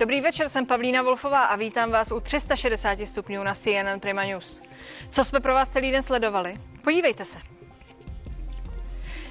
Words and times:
Dobrý 0.00 0.20
večer, 0.20 0.48
jsem 0.48 0.66
Pavlína 0.66 1.02
Wolfová 1.02 1.44
a 1.44 1.56
vítám 1.56 1.90
vás 1.90 2.12
u 2.12 2.20
360 2.20 2.98
stupňů 3.06 3.42
na 3.42 3.54
CNN 3.54 4.00
Prima 4.00 4.24
News. 4.24 4.62
Co 5.10 5.24
jsme 5.24 5.40
pro 5.40 5.54
vás 5.54 5.70
celý 5.70 5.90
den 5.90 6.02
sledovali? 6.02 6.54
Podívejte 6.84 7.24
se. 7.24 7.38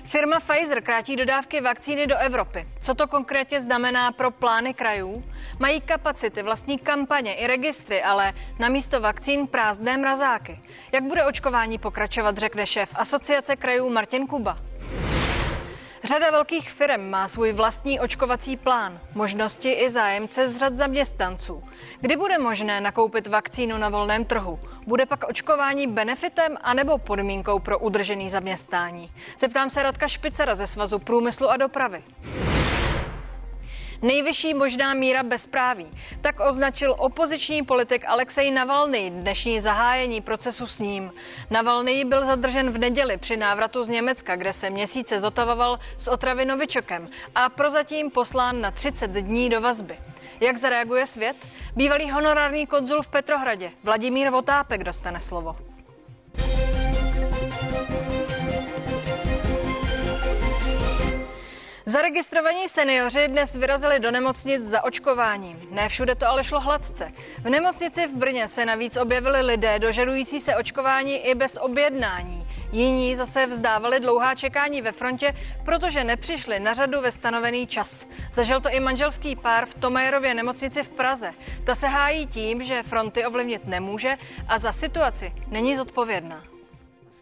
Firma 0.04 0.40
Pfizer 0.40 0.82
krátí 0.82 1.16
dodávky 1.16 1.62
vakcíny 1.62 2.08
do 2.08 2.18
Evropy. 2.18 2.68
Co 2.82 2.94
to 2.94 3.08
konkrétně 3.08 3.62
znamená 3.62 4.12
pro 4.12 4.32
plány 4.32 4.73
krajů? 4.73 5.23
Mají 5.59 5.82
kapacity, 5.82 6.44
vlastní 6.44 6.80
kampaně 6.80 7.34
i 7.34 7.48
registry, 7.48 8.04
ale 8.04 8.34
na 8.59 8.70
místo 8.70 9.02
vakcín 9.02 9.48
prázdné 9.48 9.98
mrazáky. 9.98 10.59
Jak 10.91 11.04
bude 11.04 11.26
očkování 11.26 11.77
pokračovat, 11.77 12.38
řekne 12.38 12.66
šéf 12.67 12.91
Asociace 12.95 13.55
krajů 13.55 13.90
Martin 13.90 14.27
Kuba. 14.27 14.58
Řada 16.03 16.31
velkých 16.31 16.71
firm 16.71 17.09
má 17.09 17.27
svůj 17.27 17.52
vlastní 17.52 17.99
očkovací 17.99 18.57
plán, 18.57 18.99
možnosti 19.16 19.71
i 19.71 19.90
zájemce 19.90 20.48
z 20.48 20.57
řad 20.57 20.76
zaměstnanců. 20.76 21.63
Kdy 22.02 22.16
bude 22.16 22.38
možné 22.38 22.81
nakoupit 22.81 23.27
vakcínu 23.27 23.77
na 23.77 23.90
volném 23.90 24.26
trhu? 24.26 24.59
Bude 24.88 25.05
pak 25.05 25.23
očkování 25.30 25.88
benefitem 25.88 26.57
anebo 26.62 26.98
podmínkou 26.98 27.59
pro 27.59 27.80
udržený 27.80 28.30
zaměstnání? 28.30 29.12
Zeptám 29.40 29.70
se 29.70 29.84
Radka 29.84 30.07
Špicera 30.07 30.55
ze 30.55 30.67
Svazu 30.67 30.99
průmyslu 30.99 31.49
a 31.49 31.57
dopravy. 31.57 32.04
Nejvyšší 34.02 34.53
možná 34.53 34.94
míra 34.94 35.23
bezpráví. 35.23 35.88
Tak 36.21 36.40
označil 36.40 36.95
opoziční 36.98 37.63
politik 37.63 38.05
Alexej 38.07 38.52
Navalny 38.52 39.09
dnešní 39.09 39.62
zahájení 39.62 40.21
procesu 40.21 40.67
s 40.67 40.80
ním. 40.80 41.12
Navalny 41.49 42.05
byl 42.05 42.26
zadržen 42.26 42.70
v 42.70 42.77
neděli 42.77 43.17
při 43.17 43.38
návratu 43.38 43.84
z 43.84 43.90
Německa, 43.90 44.35
kde 44.35 44.54
se 44.54 44.70
měsíce 44.70 45.20
zotavoval 45.20 45.79
s 45.98 46.07
otravy 46.07 46.46
novičokem 46.46 47.09
a 47.35 47.49
prozatím 47.49 48.12
poslán 48.12 48.62
na 48.62 48.71
30 48.71 49.12
dní 49.12 49.49
do 49.49 49.62
vazby. 49.62 49.98
Jak 50.40 50.57
zareaguje 50.57 51.07
svět? 51.07 51.35
Bývalý 51.76 52.12
honorární 52.12 52.68
konzul 52.68 53.02
v 53.02 53.07
Petrohradě 53.07 53.71
Vladimír 53.84 54.29
Votápek 54.29 54.84
dostane 54.84 55.21
slovo. 55.21 55.68
Zaregistrovaní 61.90 62.70
seniori 62.70 63.27
dnes 63.27 63.55
vyrazili 63.55 63.99
do 63.99 64.12
nemocnic 64.12 64.62
za 64.63 64.84
očkováním. 64.84 65.57
Ne 65.72 65.90
všude 65.90 66.16
to 66.16 66.28
ale 66.28 66.44
šlo 66.44 66.59
hladce. 66.59 67.12
V 67.41 67.50
nemocnici 67.50 68.07
v 68.07 68.16
Brně 68.16 68.47
se 68.47 68.66
navíc 68.66 68.97
objevili 68.97 69.41
lidé 69.41 69.79
dožadující 69.79 70.41
se 70.41 70.56
očkování 70.56 71.18
i 71.18 71.35
bez 71.35 71.57
objednání. 71.62 72.47
Jiní 72.72 73.16
zase 73.16 73.46
vzdávali 73.46 74.00
dlouhá 74.00 74.35
čekání 74.35 74.81
ve 74.81 74.91
frontě, 74.91 75.34
protože 75.66 76.03
nepřišli 76.03 76.59
na 76.59 76.73
řadu 76.73 77.01
ve 77.01 77.12
stanovený 77.12 77.68
čas. 77.68 78.07
Zažil 78.31 78.62
to 78.62 78.69
i 78.69 78.79
manželský 78.79 79.35
pár 79.35 79.66
v 79.66 79.74
Tomajerově 79.74 80.34
nemocnici 80.34 80.84
v 80.84 80.91
Praze. 80.91 81.31
Ta 81.63 81.75
se 81.75 81.88
hájí 81.88 82.28
tím, 82.28 82.63
že 82.63 82.84
fronty 82.84 83.25
ovlivnit 83.25 83.68
nemůže 83.68 84.18
a 84.47 84.57
za 84.57 84.72
situaci 84.72 85.34
není 85.47 85.75
zodpovědná. 85.75 86.59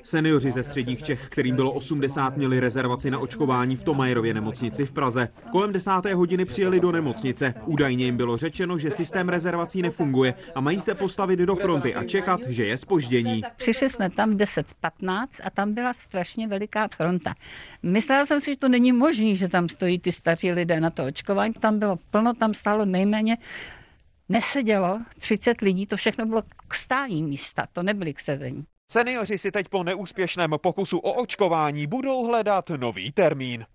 Seniori 0.08 0.52
ze 0.52 0.64
středních 0.64 1.04
Čech, 1.04 1.30
kterým 1.30 1.56
bylo 1.56 1.72
80, 1.72 2.38
měli 2.38 2.60
rezervaci 2.60 3.12
na 3.12 3.20
očkování 3.20 3.76
v 3.76 3.84
Tomajerově 3.84 4.34
nemocnici 4.34 4.86
v 4.86 4.92
Praze. 4.92 5.30
Kolem 5.52 5.74
desáté 5.74 6.16
hodiny 6.16 6.46
přijeli 6.46 6.80
do 6.80 6.92
nemocnice. 6.92 7.54
Údajně 7.66 8.06
jim 8.06 8.18
bylo 8.18 8.38
řečeno, 8.38 8.78
že 8.78 8.92
systém 8.92 9.30
rezervací 9.30 9.82
nefunguje 9.82 10.34
a 10.56 10.62
mají 10.62 10.82
se 10.82 10.96
postavit 10.96 11.40
do 11.40 11.56
fronty 11.56 11.96
a 11.96 12.04
čekat, 12.04 12.40
že 12.48 12.66
je 12.66 12.78
spoždění. 12.78 13.42
Přišli 13.56 13.90
jsme 13.90 14.10
tam 14.10 14.32
v 14.32 14.38
10.15 14.38 15.28
a 15.44 15.50
tam 15.50 15.74
byla 15.74 15.94
strašně 15.94 16.48
veliká 16.48 16.88
fronta. 16.88 17.34
Myslela 17.84 18.26
jsem 18.26 18.42
si, 18.42 18.52
že 18.52 18.58
to 18.58 18.70
není 18.70 18.92
možné, 18.92 19.36
že 19.36 19.48
tam 19.48 19.70
stojí 19.70 20.00
ty 20.00 20.12
staří 20.12 20.52
lidé 20.52 20.80
na 20.80 20.90
to 20.90 21.06
očkování. 21.06 21.54
Tam 21.54 21.80
bylo 21.80 22.00
plno, 22.12 22.34
tam 22.34 22.54
stálo 22.54 22.86
nejméně 22.86 23.38
nesedělo 24.30 25.00
30 25.20 25.62
lidí, 25.62 25.86
to 25.86 25.98
všechno 25.98 26.26
bylo 26.26 26.42
k 26.68 26.74
stání 26.74 27.24
místa, 27.24 27.68
to 27.74 27.84
nebyly 27.84 28.14
k 28.14 28.20
sezení. 28.20 28.66
Seniori 28.90 29.38
si 29.38 29.52
teď 29.52 29.68
po 29.70 29.84
neúspěšném 29.84 30.52
pokusu 30.58 30.98
o 30.98 31.14
očkování 31.14 31.88
budou 31.88 32.26
hledat 32.26 32.70
nový 32.70 33.12
termín. 33.12 33.66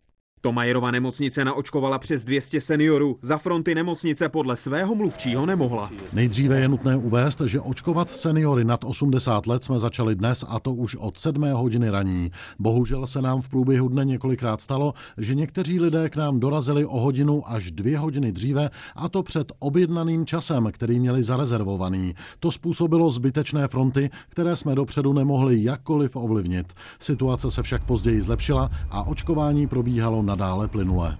Tomajerova 0.44 0.90
nemocnice 0.90 1.44
naočkovala 1.44 1.98
přes 1.98 2.24
200 2.24 2.60
seniorů. 2.60 3.18
Za 3.22 3.38
fronty 3.38 3.74
nemocnice 3.74 4.28
podle 4.28 4.56
svého 4.56 4.94
mluvčího 4.94 5.46
nemohla. 5.46 5.90
Nejdříve 6.12 6.60
je 6.60 6.68
nutné 6.68 6.96
uvést, 6.96 7.40
že 7.40 7.60
očkovat 7.60 8.10
seniory 8.10 8.64
nad 8.64 8.84
80 8.84 9.46
let 9.46 9.64
jsme 9.64 9.78
začali 9.78 10.14
dnes 10.14 10.44
a 10.48 10.60
to 10.60 10.74
už 10.74 10.96
od 10.96 11.18
7 11.18 11.52
hodiny 11.52 11.90
raní. 11.90 12.30
Bohužel 12.58 13.06
se 13.06 13.22
nám 13.22 13.40
v 13.40 13.48
průběhu 13.48 13.88
dne 13.88 14.04
několikrát 14.04 14.60
stalo, 14.60 14.94
že 15.18 15.34
někteří 15.34 15.80
lidé 15.80 16.08
k 16.08 16.16
nám 16.16 16.40
dorazili 16.40 16.84
o 16.84 17.00
hodinu 17.00 17.42
až 17.50 17.70
dvě 17.70 17.98
hodiny 17.98 18.32
dříve 18.32 18.70
a 18.96 19.08
to 19.08 19.22
před 19.22 19.52
objednaným 19.58 20.26
časem, 20.26 20.68
který 20.72 21.00
měli 21.00 21.22
zarezervovaný. 21.22 22.14
To 22.40 22.50
způsobilo 22.50 23.10
zbytečné 23.10 23.68
fronty, 23.68 24.10
které 24.28 24.56
jsme 24.56 24.74
dopředu 24.74 25.12
nemohli 25.12 25.64
jakkoliv 25.64 26.16
ovlivnit. 26.16 26.72
Situace 27.00 27.50
se 27.50 27.62
však 27.62 27.84
později 27.84 28.22
zlepšila 28.22 28.70
a 28.90 29.02
očkování 29.02 29.66
probíhalo 29.66 30.22
nadále 30.32 30.68
plynule. 30.68 31.18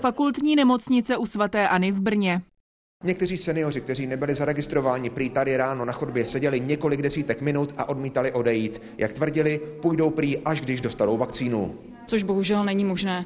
Fakultní 0.00 0.56
nemocnice 0.56 1.16
u 1.16 1.26
svaté 1.26 1.68
Ani 1.68 1.92
v 1.92 2.00
Brně. 2.00 2.40
Někteří 3.04 3.36
seniori, 3.36 3.80
kteří 3.80 4.06
nebyli 4.06 4.34
zaregistrováni, 4.34 5.10
prý 5.10 5.30
tady 5.30 5.56
ráno 5.56 5.84
na 5.84 5.92
chodbě 5.92 6.24
seděli 6.24 6.60
několik 6.60 7.02
desítek 7.02 7.40
minut 7.40 7.74
a 7.78 7.88
odmítali 7.88 8.32
odejít. 8.32 8.82
Jak 8.98 9.12
tvrdili, 9.12 9.60
půjdou 9.82 10.10
prý, 10.10 10.38
až 10.38 10.60
když 10.60 10.80
dostanou 10.80 11.16
vakcínu 11.16 11.91
což 12.06 12.22
bohužel 12.22 12.64
není 12.64 12.84
možné. 12.84 13.24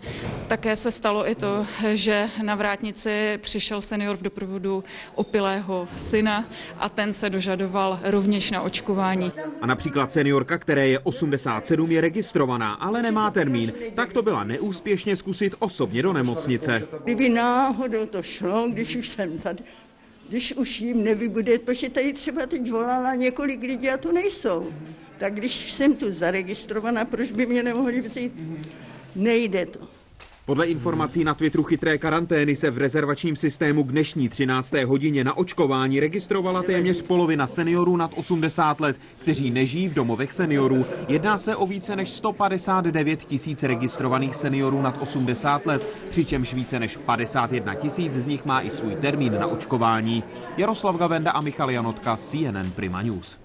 Také 0.49 0.77
se 0.77 0.91
stalo 0.91 1.31
i 1.31 1.35
to, 1.35 1.67
že 1.93 2.29
na 2.43 2.55
vrátnici 2.55 3.39
přišel 3.41 3.83
senior 3.83 4.17
v 4.17 4.23
doprovodu 4.23 4.85
opilého 5.15 5.89
syna 5.97 6.45
a 6.79 6.89
ten 6.89 7.13
se 7.13 7.31
dožadoval 7.31 8.01
rovněž 8.03 8.51
na 8.51 8.63
očkování. 8.63 9.33
A 9.61 9.67
například 9.67 10.13
seniorka, 10.13 10.59
které 10.59 10.89
je 10.89 10.99
87, 10.99 11.93
je 11.93 12.01
registrovaná, 12.01 12.73
ale 12.73 13.03
nemá 13.03 13.31
termín, 13.31 13.73
tak 13.95 14.13
to 14.13 14.23
byla 14.23 14.45
neúspěšně 14.45 15.17
zkusit 15.17 15.55
osobně 15.59 16.03
do 16.03 16.13
nemocnice. 16.13 16.83
Kdyby 17.05 17.29
náhodou 17.29 18.07
to 18.07 18.23
šlo, 18.23 18.69
když 18.71 18.97
už 18.97 19.09
jsem 19.09 19.39
tady, 19.39 19.65
když 20.29 20.53
už 20.53 20.81
jim 20.81 21.05
nevybude, 21.05 21.59
protože 21.59 21.89
tady 21.89 22.13
třeba 22.13 22.47
teď 22.47 22.71
volala 22.71 23.15
několik 23.15 23.63
lidí 23.63 23.91
a 23.91 23.97
to 23.97 24.13
nejsou 24.13 24.73
tak 25.19 25.35
když 25.35 25.73
jsem 25.73 25.97
tu 25.97 26.13
zaregistrovaná, 26.13 27.05
proč 27.05 27.33
by 27.33 27.47
mě 27.47 27.63
nemohli 27.63 28.01
vzít? 28.01 28.33
Nejde 29.17 29.67
to. 29.67 29.89
Podle 30.47 30.67
informací 30.67 31.25
na 31.25 31.35
Twitteru 31.35 31.63
chytré 31.63 31.99
karantény 31.99 32.57
se 32.57 32.71
v 32.71 32.79
rezervačním 32.79 33.37
systému 33.37 33.85
k 33.85 33.93
dnešní 33.93 34.29
13. 34.29 34.73
hodině 34.73 35.25
na 35.25 35.37
očkování 35.37 36.01
registrovala 36.01 36.63
téměř 36.63 37.03
polovina 37.03 37.47
seniorů 37.47 37.97
nad 37.97 38.11
80 38.15 38.81
let, 38.81 38.97
kteří 39.19 39.51
nežijí 39.51 39.89
v 39.89 39.95
domovech 39.95 40.33
seniorů. 40.33 40.87
Jedná 41.09 41.39
se 41.39 41.57
o 41.57 41.67
více 41.67 41.97
než 41.97 42.09
159 42.09 43.25
tisíc 43.25 43.63
registrovaných 43.63 44.37
seniorů 44.37 44.83
nad 44.83 45.03
80 45.03 45.67
let, 45.67 45.87
přičemž 46.11 46.55
více 46.55 46.81
než 46.81 46.97
51 46.97 47.75
tisíc 47.75 48.13
z 48.13 48.27
nich 48.27 48.45
má 48.45 48.61
i 48.61 48.71
svůj 48.71 48.95
termín 48.95 49.39
na 49.41 49.47
očkování. 49.47 50.25
Jaroslav 50.57 50.97
Gavenda 50.97 51.31
a 51.31 51.41
Michal 51.41 51.71
Janotka, 51.71 52.17
CNN 52.17 52.71
Prima 52.71 53.03
News. 53.03 53.39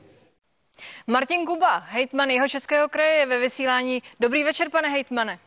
Martin 1.07 1.45
Kuba, 1.45 1.77
hejtman 1.77 2.29
jeho 2.29 2.47
českého 2.47 2.89
kraje, 2.89 3.11
je 3.13 3.25
ve 3.25 3.39
vysílání. 3.39 4.03
Dobrý 4.19 4.43
večer, 4.43 4.69
pane 4.69 4.89
hejtmane. 4.89 5.39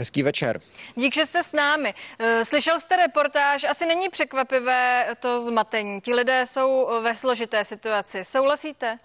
Hezký 0.00 0.22
večer. 0.22 0.60
Dík, 0.94 1.14
že 1.14 1.26
jste 1.26 1.42
s 1.42 1.52
námi. 1.52 1.94
Eh, 2.18 2.44
slyšel 2.44 2.80
jste 2.80 2.96
reportáž, 2.96 3.64
asi 3.64 3.86
není 3.86 4.08
překvapivé 4.08 5.06
to 5.20 5.40
zmatení. 5.40 6.00
Ti 6.00 6.14
lidé 6.14 6.46
jsou 6.46 7.00
ve 7.02 7.16
složité 7.16 7.64
situaci. 7.64 8.24
Souhlasíte? 8.24 8.98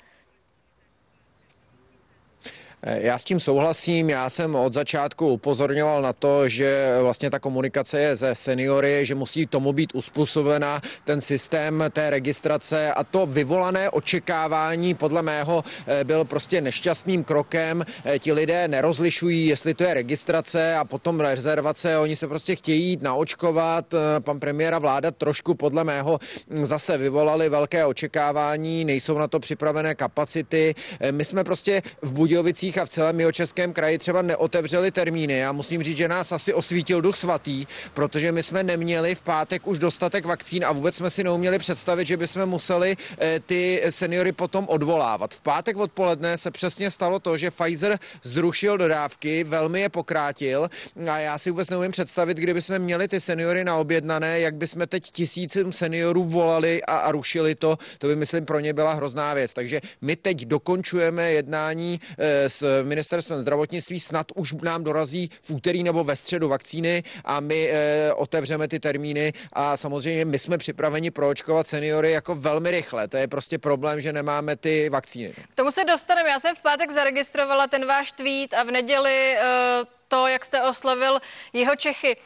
Já 2.86 3.18
s 3.18 3.24
tím 3.24 3.40
souhlasím, 3.40 4.10
já 4.10 4.30
jsem 4.30 4.56
od 4.56 4.74
začátku 4.74 5.28
upozorňoval 5.28 6.02
na 6.02 6.14
to, 6.14 6.50
že 6.50 6.98
vlastně 7.02 7.30
ta 7.30 7.40
komunikace 7.40 8.00
je 8.00 8.16
ze 8.16 8.36
seniory, 8.36 9.06
že 9.06 9.16
musí 9.16 9.48
tomu 9.48 9.74
být 9.74 9.96
uspůsobena 9.96 10.82
ten 11.06 11.22
systém 11.22 11.84
té 11.90 12.10
registrace 12.10 12.94
a 12.94 13.04
to 13.04 13.26
vyvolané 13.26 13.90
očekávání 13.90 14.94
podle 14.94 15.22
mého 15.22 15.64
eh, 15.88 16.04
byl 16.04 16.26
prostě 16.26 16.62
nešťastným 16.62 17.24
krokem. 17.24 17.86
Eh, 18.06 18.20
ti 18.20 18.34
lidé 18.34 18.68
nerozlišují, 18.68 19.48
jestli 19.48 19.74
to 19.74 19.84
je 19.84 19.94
registrace 19.94 20.76
a 20.76 20.86
potom 20.86 21.20
rezervace, 21.20 21.98
oni 21.98 22.16
se 22.16 22.28
prostě 22.28 22.56
chtějí 22.56 22.84
jít 22.84 23.02
naočkovat. 23.02 23.94
Eh, 23.94 24.20
pan 24.20 24.40
premiér 24.40 24.74
a 24.74 24.80
vláda 24.80 25.12
trošku 25.12 25.56
podle 25.56 25.84
mého 25.84 26.20
hm, 26.50 26.66
zase 26.66 26.98
vyvolali 26.98 27.50
velké 27.50 27.86
očekávání, 27.86 28.86
nejsou 28.86 29.18
na 29.18 29.28
to 29.28 29.40
připravené 29.40 29.96
kapacity. 29.96 30.76
My 31.12 31.26
jsme 31.26 31.44
prostě 31.44 31.82
v 32.02 32.14
Budějovicích 32.14 32.75
krajích 32.76 32.78
a 32.78 32.86
v 32.86 32.90
celém 32.90 33.20
jeho 33.20 33.32
českém 33.32 33.74
kraji 33.74 33.98
třeba 33.98 34.22
neotevřeli 34.22 34.92
termíny. 34.92 35.38
Já 35.38 35.52
musím 35.52 35.84
říct, 35.84 35.98
že 35.98 36.08
nás 36.08 36.32
asi 36.32 36.54
osvítil 36.54 37.02
duch 37.02 37.18
svatý, 37.18 37.68
protože 37.94 38.32
my 38.32 38.44
jsme 38.44 38.64
neměli 38.64 39.16
v 39.16 39.22
pátek 39.22 39.68
už 39.68 39.80
dostatek 39.80 40.26
vakcín 40.26 40.66
a 40.66 40.72
vůbec 40.72 40.96
jsme 40.96 41.10
si 41.10 41.24
neuměli 41.24 41.60
představit, 41.60 42.08
že 42.08 42.18
bychom 42.18 42.46
museli 42.46 42.96
eh, 42.96 43.40
ty 43.40 43.84
seniory 43.90 44.32
potom 44.32 44.68
odvolávat. 44.68 45.34
V 45.34 45.42
pátek 45.42 45.78
odpoledne 45.78 46.38
se 46.38 46.52
přesně 46.52 46.92
stalo 46.92 47.20
to, 47.20 47.38
že 47.38 47.52
Pfizer 47.52 48.00
zrušil 48.24 48.78
dodávky, 48.78 49.44
velmi 49.44 49.82
je 49.82 49.90
pokrátil 49.90 50.70
a 51.12 51.20
já 51.20 51.38
si 51.38 51.52
vůbec 51.52 51.70
neumím 51.70 51.92
představit, 51.92 52.38
kdyby 52.38 52.62
jsme 52.62 52.80
měli 52.80 53.08
ty 53.08 53.22
seniory 53.22 53.64
na 53.64 53.76
objednané, 53.76 54.40
jak 54.40 54.56
bychom 54.56 54.88
teď 54.88 55.12
tisícům 55.12 55.72
seniorů 55.72 56.24
volali 56.24 56.84
a, 56.84 56.98
a 56.98 57.12
rušili 57.12 57.56
to. 57.56 57.78
To 57.98 58.08
by, 58.08 58.16
myslím, 58.16 58.46
pro 58.46 58.60
ně 58.60 58.74
byla 58.74 58.94
hrozná 58.94 59.34
věc. 59.34 59.54
Takže 59.54 59.82
my 60.02 60.16
teď 60.16 60.46
dokončujeme 60.46 61.32
jednání 61.32 62.00
eh, 62.18 62.50
s 62.66 62.84
ministerstvem 62.84 63.42
zdravotnictví, 63.42 64.00
snad 64.00 64.28
už 64.36 64.54
nám 64.54 64.84
dorazí 64.84 65.30
v 65.42 65.50
úterý 65.52 65.84
nebo 65.84 66.04
ve 66.04 66.16
středu 66.16 66.48
vakcíny 66.48 67.04
a 67.26 67.40
my 67.40 67.70
eh, 67.72 68.14
otevřeme 68.14 68.68
ty 68.68 68.80
termíny 68.80 69.34
a 69.54 69.78
samozřejmě 69.78 70.26
my 70.26 70.40
jsme 70.40 70.58
připraveni 70.58 71.12
proočkovat 71.12 71.68
seniory 71.68 72.12
jako 72.12 72.36
velmi 72.36 72.72
rychle. 72.72 73.08
To 73.08 73.18
je 73.18 73.28
prostě 73.28 73.60
problém, 73.60 74.02
že 74.02 74.14
nemáme 74.14 74.56
ty 74.56 74.90
vakcíny. 74.90 75.34
K 75.52 75.56
tomu 75.56 75.72
se 75.72 75.84
dostaneme. 75.84 76.30
Já 76.30 76.40
jsem 76.40 76.56
v 76.56 76.62
pátek 76.62 76.92
zaregistrovala 76.92 77.68
ten 77.68 77.86
váš 77.86 78.12
tweet 78.12 78.54
a 78.54 78.64
v 78.64 78.72
neděli 78.72 79.36
uh 79.80 79.96
to, 80.08 80.28
jak 80.28 80.46
jste 80.46 80.62
oslovil 80.62 81.20
jeho 81.54 81.76
Čechy. 81.76 82.18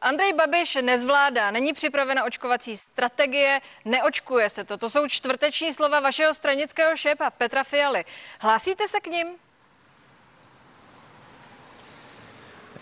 Andrej 0.00 0.32
Babiš 0.32 0.78
nezvládá, 0.80 1.50
není 1.50 1.72
připravena 1.72 2.24
očkovací 2.24 2.76
strategie, 2.76 3.60
neočkuje 3.84 4.50
se 4.50 4.64
to. 4.64 4.76
To 4.76 4.90
jsou 4.90 5.06
čtvrteční 5.08 5.74
slova 5.74 6.00
vašeho 6.00 6.34
stranického 6.34 6.96
šéfa 6.96 7.30
Petra 7.30 7.64
Fialy. 7.64 8.04
Hlásíte 8.40 8.88
se 8.88 9.00
k 9.00 9.06
ním? 9.06 9.26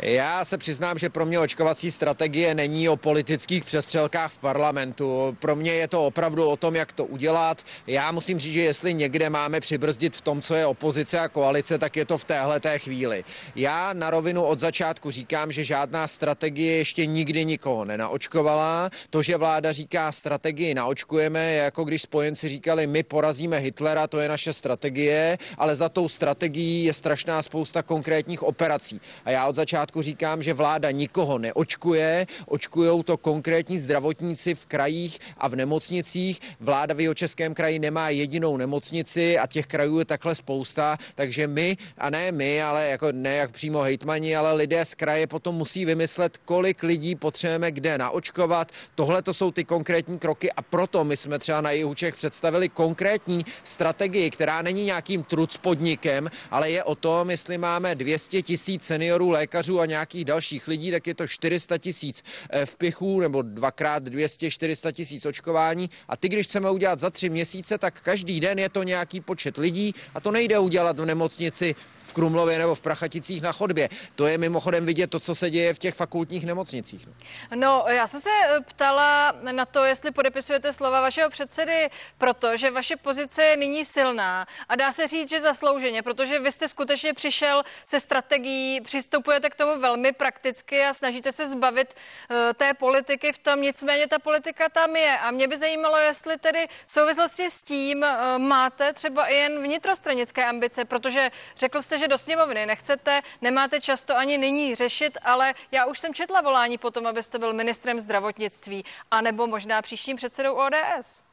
Já 0.02 0.44
se 0.44 0.58
přiznám, 0.58 0.98
že 0.98 1.08
pro 1.08 1.26
mě 1.26 1.38
očkovací 1.38 1.90
strategie 1.90 2.54
není 2.54 2.88
o 2.88 2.96
politických 2.96 3.64
přestřelkách 3.64 4.32
v 4.32 4.38
parlamentu. 4.38 5.36
Pro 5.40 5.56
mě 5.56 5.72
je 5.72 5.88
to 5.88 6.06
opravdu 6.06 6.48
o 6.48 6.56
tom, 6.56 6.74
jak 6.74 6.92
to 6.92 7.04
udělat. 7.04 7.62
Já 7.86 8.12
musím 8.12 8.38
říct, 8.38 8.52
že 8.52 8.60
jestli 8.60 8.94
někde 8.94 9.30
máme 9.30 9.60
přibrzdit 9.60 10.16
v 10.16 10.20
tom, 10.20 10.40
co 10.40 10.54
je 10.54 10.66
opozice 10.66 11.20
a 11.20 11.28
koalice, 11.28 11.78
tak 11.78 11.96
je 11.96 12.04
to 12.04 12.18
v 12.18 12.24
téhle 12.24 12.60
té 12.60 12.78
chvíli. 12.78 13.24
Já 13.56 13.92
na 13.92 14.10
rovinu 14.10 14.44
od 14.44 14.58
začátku 14.58 15.10
říkám, 15.10 15.52
že 15.52 15.64
žádná 15.64 16.06
strategie 16.06 16.76
ještě 16.76 17.06
nikdy 17.06 17.44
nikoho 17.44 17.84
nenaočkovala. 17.84 18.90
To, 19.10 19.22
že 19.22 19.36
vláda 19.36 19.72
říká 19.72 20.12
strategii 20.12 20.74
naočkujeme, 20.74 21.52
je 21.52 21.58
jako 21.58 21.84
když 21.84 22.02
spojenci 22.02 22.48
říkali, 22.48 22.86
my 22.86 23.02
porazíme 23.02 23.58
Hitlera, 23.58 24.06
to 24.06 24.20
je 24.20 24.28
naše 24.28 24.52
strategie, 24.52 25.38
ale 25.58 25.76
za 25.76 25.88
tou 25.88 26.08
strategií 26.08 26.84
je 26.84 26.92
strašná 26.92 27.42
spousta 27.42 27.82
konkrétních 27.82 28.42
operací. 28.42 29.00
A 29.24 29.30
já 29.30 29.46
od 29.46 29.54
začátku 29.54 29.89
začátku 29.90 30.02
říkám, 30.02 30.42
že 30.42 30.54
vláda 30.54 30.90
nikoho 30.90 31.38
neočkuje, 31.38 32.26
očkují 32.46 33.02
to 33.04 33.16
konkrétní 33.16 33.78
zdravotníci 33.78 34.54
v 34.54 34.66
krajích 34.66 35.18
a 35.38 35.48
v 35.48 35.56
nemocnicích. 35.56 36.40
Vláda 36.60 36.94
v 36.94 37.00
jeho 37.00 37.14
českém 37.14 37.54
kraji 37.54 37.78
nemá 37.78 38.08
jedinou 38.08 38.56
nemocnici 38.56 39.38
a 39.38 39.46
těch 39.46 39.66
krajů 39.66 39.98
je 39.98 40.04
takhle 40.04 40.34
spousta, 40.34 40.96
takže 41.14 41.46
my, 41.46 41.76
a 41.98 42.10
ne 42.10 42.32
my, 42.32 42.62
ale 42.62 42.88
jako 42.88 43.12
ne 43.12 43.36
jak 43.36 43.50
přímo 43.50 43.80
hejtmani, 43.82 44.36
ale 44.36 44.52
lidé 44.52 44.84
z 44.84 44.94
kraje 44.94 45.26
potom 45.26 45.54
musí 45.54 45.84
vymyslet, 45.84 46.38
kolik 46.44 46.82
lidí 46.82 47.16
potřebujeme 47.16 47.70
kde 47.70 47.98
naočkovat. 47.98 48.72
Tohle 48.94 49.22
to 49.22 49.34
jsou 49.34 49.50
ty 49.50 49.64
konkrétní 49.64 50.18
kroky 50.18 50.52
a 50.52 50.62
proto 50.62 51.04
my 51.04 51.16
jsme 51.16 51.38
třeba 51.38 51.60
na 51.60 51.70
jihu 51.70 51.94
Čech 51.94 52.14
představili 52.14 52.68
konkrétní 52.68 53.44
strategii, 53.64 54.30
která 54.30 54.62
není 54.62 54.84
nějakým 54.84 55.22
truc 55.22 55.56
podnikem, 55.56 56.30
ale 56.50 56.70
je 56.70 56.84
o 56.84 56.94
tom, 56.94 57.30
jestli 57.30 57.58
máme 57.58 57.94
200 57.94 58.42
tisíc 58.42 58.82
seniorů, 58.82 59.30
lékařů 59.30 59.79
a 59.80 59.86
nějakých 59.86 60.24
dalších 60.24 60.68
lidí, 60.68 60.90
tak 60.90 61.06
je 61.06 61.14
to 61.14 61.26
400 61.26 61.78
tisíc 61.78 62.24
eh, 62.50 62.66
vpichů 62.66 63.20
nebo 63.20 63.42
dvakrát 63.42 64.02
200, 64.02 64.50
400 64.50 64.92
tisíc 64.92 65.26
očkování. 65.26 65.90
A 66.08 66.16
ty, 66.16 66.28
když 66.28 66.46
chceme 66.46 66.70
udělat 66.70 66.98
za 66.98 67.10
tři 67.10 67.28
měsíce, 67.28 67.78
tak 67.78 68.00
každý 68.00 68.40
den 68.40 68.58
je 68.58 68.68
to 68.68 68.82
nějaký 68.82 69.20
počet 69.20 69.56
lidí 69.56 69.94
a 70.14 70.20
to 70.20 70.30
nejde 70.30 70.58
udělat 70.58 70.98
v 70.98 71.06
nemocnici 71.06 71.74
v 72.10 72.14
Krumlově 72.14 72.58
nebo 72.58 72.74
v 72.74 72.80
Prachaticích 72.80 73.42
na 73.42 73.52
chodbě. 73.52 73.88
To 74.14 74.26
je 74.26 74.38
mimochodem 74.38 74.86
vidět 74.86 75.10
to, 75.10 75.20
co 75.20 75.34
se 75.34 75.50
děje 75.50 75.74
v 75.74 75.78
těch 75.78 75.94
fakultních 75.94 76.46
nemocnicích. 76.46 77.08
No, 77.54 77.84
já 77.88 78.06
jsem 78.06 78.20
se 78.20 78.30
eh, 78.30 78.60
ptala 78.60 79.32
na 79.52 79.66
to, 79.66 79.84
jestli 79.84 80.10
podepisujete 80.10 80.72
slova 80.72 81.00
vašeho 81.00 81.30
předsedy, 81.30 81.90
protože 82.18 82.70
vaše 82.70 82.96
pozice 82.96 83.44
je 83.44 83.56
nyní 83.56 83.84
silná 83.84 84.46
a 84.68 84.76
dá 84.76 84.92
se 84.92 85.08
říct, 85.08 85.30
že 85.30 85.40
zaslouženě, 85.40 86.02
protože 86.02 86.38
vy 86.38 86.52
jste 86.52 86.68
skutečně 86.68 87.14
přišel 87.14 87.62
se 87.86 88.00
strategií, 88.00 88.80
přistupujete 88.80 89.50
k 89.50 89.54
tomu 89.54 89.80
velmi 89.80 90.12
prakticky 90.12 90.84
a 90.84 90.92
snažíte 90.92 91.32
se 91.32 91.46
zbavit 91.46 91.94
uh, 91.94 92.36
té 92.54 92.74
politiky 92.74 93.32
v 93.32 93.38
tom, 93.38 93.62
nicméně 93.62 94.06
ta 94.06 94.18
politika 94.18 94.68
tam 94.68 94.96
je. 94.96 95.18
A 95.18 95.30
mě 95.30 95.48
by 95.48 95.58
zajímalo, 95.58 95.96
jestli 95.96 96.38
tedy 96.38 96.66
v 96.86 96.92
souvislosti 96.92 97.50
s 97.50 97.62
tím 97.62 97.98
uh, 98.02 98.38
máte 98.38 98.92
třeba 98.92 99.26
i 99.26 99.34
jen 99.34 99.62
vnitrostranické 99.62 100.44
ambice, 100.44 100.84
protože 100.84 101.30
řekl 101.56 101.82
jste, 101.82 101.98
že 102.00 102.08
do 102.08 102.18
sněmovny 102.18 102.66
nechcete, 102.66 103.22
nemáte 103.40 103.80
často 103.80 104.16
ani 104.16 104.38
nyní 104.38 104.74
řešit, 104.74 105.18
ale 105.22 105.54
já 105.72 105.86
už 105.86 105.98
jsem 105.98 106.14
četla 106.14 106.40
volání 106.40 106.78
potom, 106.78 107.06
abyste 107.06 107.38
byl 107.38 107.52
ministrem 107.52 108.00
zdravotnictví, 108.00 108.84
anebo 109.10 109.46
možná 109.46 109.82
příštím 109.82 110.16
předsedou 110.16 110.54
ODS. 110.54 111.29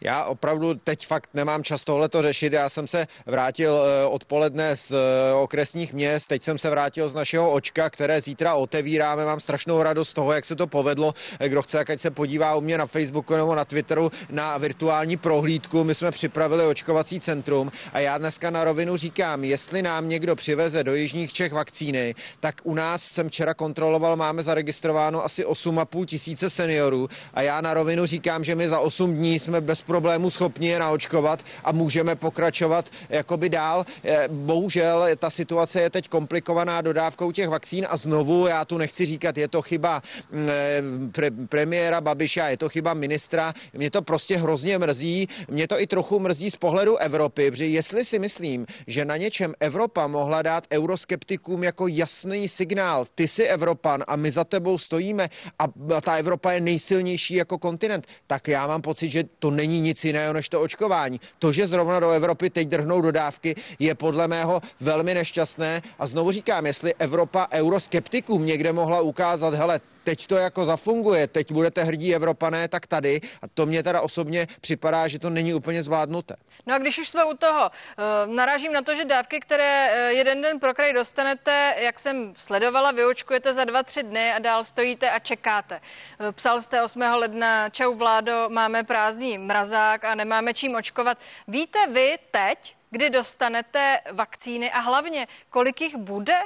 Já 0.00 0.24
opravdu 0.24 0.74
teď 0.74 1.06
fakt 1.06 1.30
nemám 1.34 1.62
čas 1.62 1.84
tohle 1.84 2.08
to 2.08 2.22
řešit. 2.22 2.52
Já 2.52 2.68
jsem 2.68 2.86
se 2.86 3.06
vrátil 3.26 3.78
eh, 3.78 4.06
odpoledne 4.06 4.76
z 4.76 4.92
eh, 4.92 5.32
okresních 5.32 5.92
měst, 5.92 6.26
teď 6.26 6.42
jsem 6.42 6.58
se 6.58 6.70
vrátil 6.70 7.08
z 7.08 7.14
našeho 7.14 7.50
očka, 7.50 7.90
které 7.90 8.20
zítra 8.20 8.54
otevíráme. 8.54 9.24
Mám 9.24 9.40
strašnou 9.40 9.82
radost 9.82 10.08
z 10.08 10.12
toho, 10.12 10.32
jak 10.32 10.44
se 10.44 10.56
to 10.56 10.66
povedlo. 10.66 11.14
Eh, 11.40 11.48
kdo 11.48 11.62
chce, 11.62 11.84
ať 11.84 12.00
se 12.00 12.10
podívá 12.10 12.54
u 12.54 12.60
mě 12.60 12.78
na 12.78 12.86
Facebooku 12.86 13.36
nebo 13.36 13.54
na 13.54 13.64
Twitteru 13.64 14.10
na 14.30 14.58
virtuální 14.58 15.16
prohlídku. 15.16 15.84
My 15.84 15.94
jsme 15.94 16.10
připravili 16.10 16.66
očkovací 16.66 17.20
centrum 17.20 17.72
a 17.92 17.98
já 17.98 18.18
dneska 18.18 18.50
na 18.50 18.64
rovinu 18.64 18.96
říkám, 18.96 19.44
jestli 19.44 19.82
nám 19.82 20.08
někdo 20.08 20.36
přiveze 20.36 20.84
do 20.84 20.94
Jižních 20.94 21.32
Čech 21.32 21.52
vakcíny, 21.52 22.14
tak 22.40 22.60
u 22.64 22.74
nás 22.74 23.02
jsem 23.02 23.28
včera 23.28 23.54
kontroloval, 23.54 24.16
máme 24.16 24.42
zaregistrováno 24.42 25.24
asi 25.24 25.44
8,5 25.44 26.04
tisíce 26.04 26.50
seniorů 26.50 27.08
a 27.34 27.42
já 27.42 27.60
na 27.60 27.74
rovinu 27.74 28.06
říkám, 28.06 28.44
že 28.44 28.54
my 28.54 28.68
za 28.68 28.80
8 28.80 29.14
dní 29.14 29.38
jsme 29.38 29.60
bez 29.60 29.80
problémů 29.88 30.30
schopni 30.30 30.68
je 30.68 30.78
naočkovat 30.78 31.40
a 31.64 31.72
můžeme 31.72 32.14
pokračovat 32.16 32.90
jakoby 33.08 33.48
dál. 33.48 33.86
Eh, 34.04 34.28
bohužel 34.28 35.04
ta 35.18 35.30
situace 35.30 35.80
je 35.80 35.90
teď 35.90 36.08
komplikovaná 36.08 36.80
dodávkou 36.80 37.32
těch 37.32 37.48
vakcín 37.48 37.86
a 37.88 37.96
znovu, 37.96 38.46
já 38.46 38.64
tu 38.64 38.78
nechci 38.78 39.06
říkat, 39.06 39.38
je 39.38 39.48
to 39.48 39.62
chyba 39.62 40.02
mm, 40.30 40.48
eh, 40.50 40.82
pre, 41.12 41.30
premiéra 41.30 42.00
Babiša, 42.00 42.48
je 42.48 42.56
to 42.56 42.68
chyba 42.68 42.94
ministra, 42.94 43.52
mě 43.72 43.90
to 43.90 44.02
prostě 44.02 44.36
hrozně 44.36 44.78
mrzí, 44.78 45.28
mě 45.48 45.68
to 45.68 45.80
i 45.80 45.86
trochu 45.86 46.20
mrzí 46.20 46.50
z 46.50 46.56
pohledu 46.56 46.96
Evropy, 46.96 47.50
protože 47.50 47.66
jestli 47.66 48.04
si 48.04 48.18
myslím, 48.18 48.66
že 48.86 49.04
na 49.04 49.16
něčem 49.16 49.54
Evropa 49.60 50.06
mohla 50.06 50.42
dát 50.42 50.64
euroskeptikům 50.72 51.64
jako 51.64 51.86
jasný 51.88 52.48
signál, 52.48 53.06
ty 53.14 53.28
jsi 53.28 53.44
Evropan 53.44 54.04
a 54.06 54.16
my 54.16 54.30
za 54.30 54.44
tebou 54.44 54.78
stojíme 54.78 55.28
a 55.58 55.64
ta 56.00 56.16
Evropa 56.16 56.52
je 56.52 56.60
nejsilnější 56.60 57.34
jako 57.34 57.58
kontinent, 57.58 58.06
tak 58.26 58.48
já 58.48 58.66
mám 58.66 58.82
pocit, 58.82 59.08
že 59.08 59.24
to 59.38 59.50
není 59.50 59.77
nic 59.80 60.04
jiného 60.04 60.32
než 60.32 60.48
to 60.48 60.60
očkování. 60.60 61.20
To, 61.38 61.52
že 61.52 61.66
zrovna 61.66 62.00
do 62.00 62.10
Evropy 62.10 62.50
teď 62.50 62.68
drhnou 62.68 63.00
dodávky, 63.00 63.54
je 63.78 63.94
podle 63.94 64.28
mého 64.28 64.60
velmi 64.80 65.14
nešťastné. 65.14 65.82
A 65.98 66.06
znovu 66.06 66.30
říkám, 66.30 66.66
jestli 66.66 66.94
Evropa 66.98 67.48
euroskeptikům 67.52 68.46
někde 68.46 68.72
mohla 68.72 69.00
ukázat, 69.00 69.54
hele, 69.54 69.80
teď 70.08 70.26
to 70.26 70.36
jako 70.36 70.64
zafunguje, 70.64 71.26
teď 71.26 71.52
budete 71.52 71.82
hrdí 71.84 72.14
Evropané, 72.14 72.68
tak 72.68 72.86
tady. 72.86 73.20
A 73.42 73.48
to 73.54 73.66
mě 73.66 73.82
teda 73.82 74.00
osobně 74.00 74.46
připadá, 74.60 75.08
že 75.08 75.18
to 75.18 75.30
není 75.30 75.54
úplně 75.54 75.82
zvládnuté. 75.82 76.36
No 76.66 76.74
a 76.74 76.78
když 76.78 76.98
už 76.98 77.08
jsme 77.08 77.24
u 77.24 77.34
toho, 77.36 77.70
eh, 77.70 78.26
narážím 78.26 78.72
na 78.72 78.82
to, 78.82 78.94
že 78.94 79.04
dávky, 79.04 79.40
které 79.40 79.90
eh, 79.90 80.12
jeden 80.12 80.42
den 80.42 80.60
pro 80.60 80.74
kraj 80.74 80.92
dostanete, 80.92 81.74
jak 81.78 82.00
jsem 82.00 82.32
sledovala, 82.36 82.90
vyučkujete 82.90 83.54
za 83.54 83.64
dva, 83.64 83.82
tři 83.82 84.02
dny 84.02 84.32
a 84.32 84.38
dál 84.38 84.64
stojíte 84.64 85.10
a 85.10 85.18
čekáte. 85.18 85.80
Eh, 85.80 86.32
psal 86.32 86.62
jste 86.62 86.82
8. 86.82 87.00
ledna, 87.00 87.68
čau 87.68 87.94
vládo, 87.94 88.48
máme 88.48 88.84
prázdný 88.84 89.38
mrazák 89.38 90.04
a 90.04 90.14
nemáme 90.14 90.54
čím 90.54 90.74
očkovat. 90.74 91.18
Víte 91.48 91.78
vy 91.92 92.18
teď, 92.30 92.76
kdy 92.90 93.10
dostanete 93.10 94.00
vakcíny 94.12 94.70
a 94.72 94.78
hlavně, 94.78 95.26
kolik 95.50 95.80
jich 95.80 95.96
bude? 95.96 96.38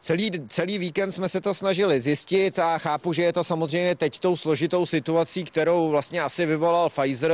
Celý, 0.00 0.30
celý 0.48 0.78
víkend 0.78 1.12
jsme 1.12 1.28
se 1.28 1.40
to 1.40 1.54
snažili 1.54 2.00
zjistit 2.00 2.58
a 2.58 2.78
chápu, 2.78 3.12
že 3.12 3.22
je 3.22 3.32
to 3.32 3.44
samozřejmě 3.44 3.94
teď 3.94 4.18
tou 4.18 4.36
složitou 4.36 4.86
situací, 4.86 5.44
kterou 5.44 5.88
vlastně 5.90 6.22
asi 6.22 6.46
vyvolal 6.46 6.90
Pfizer. 6.90 7.32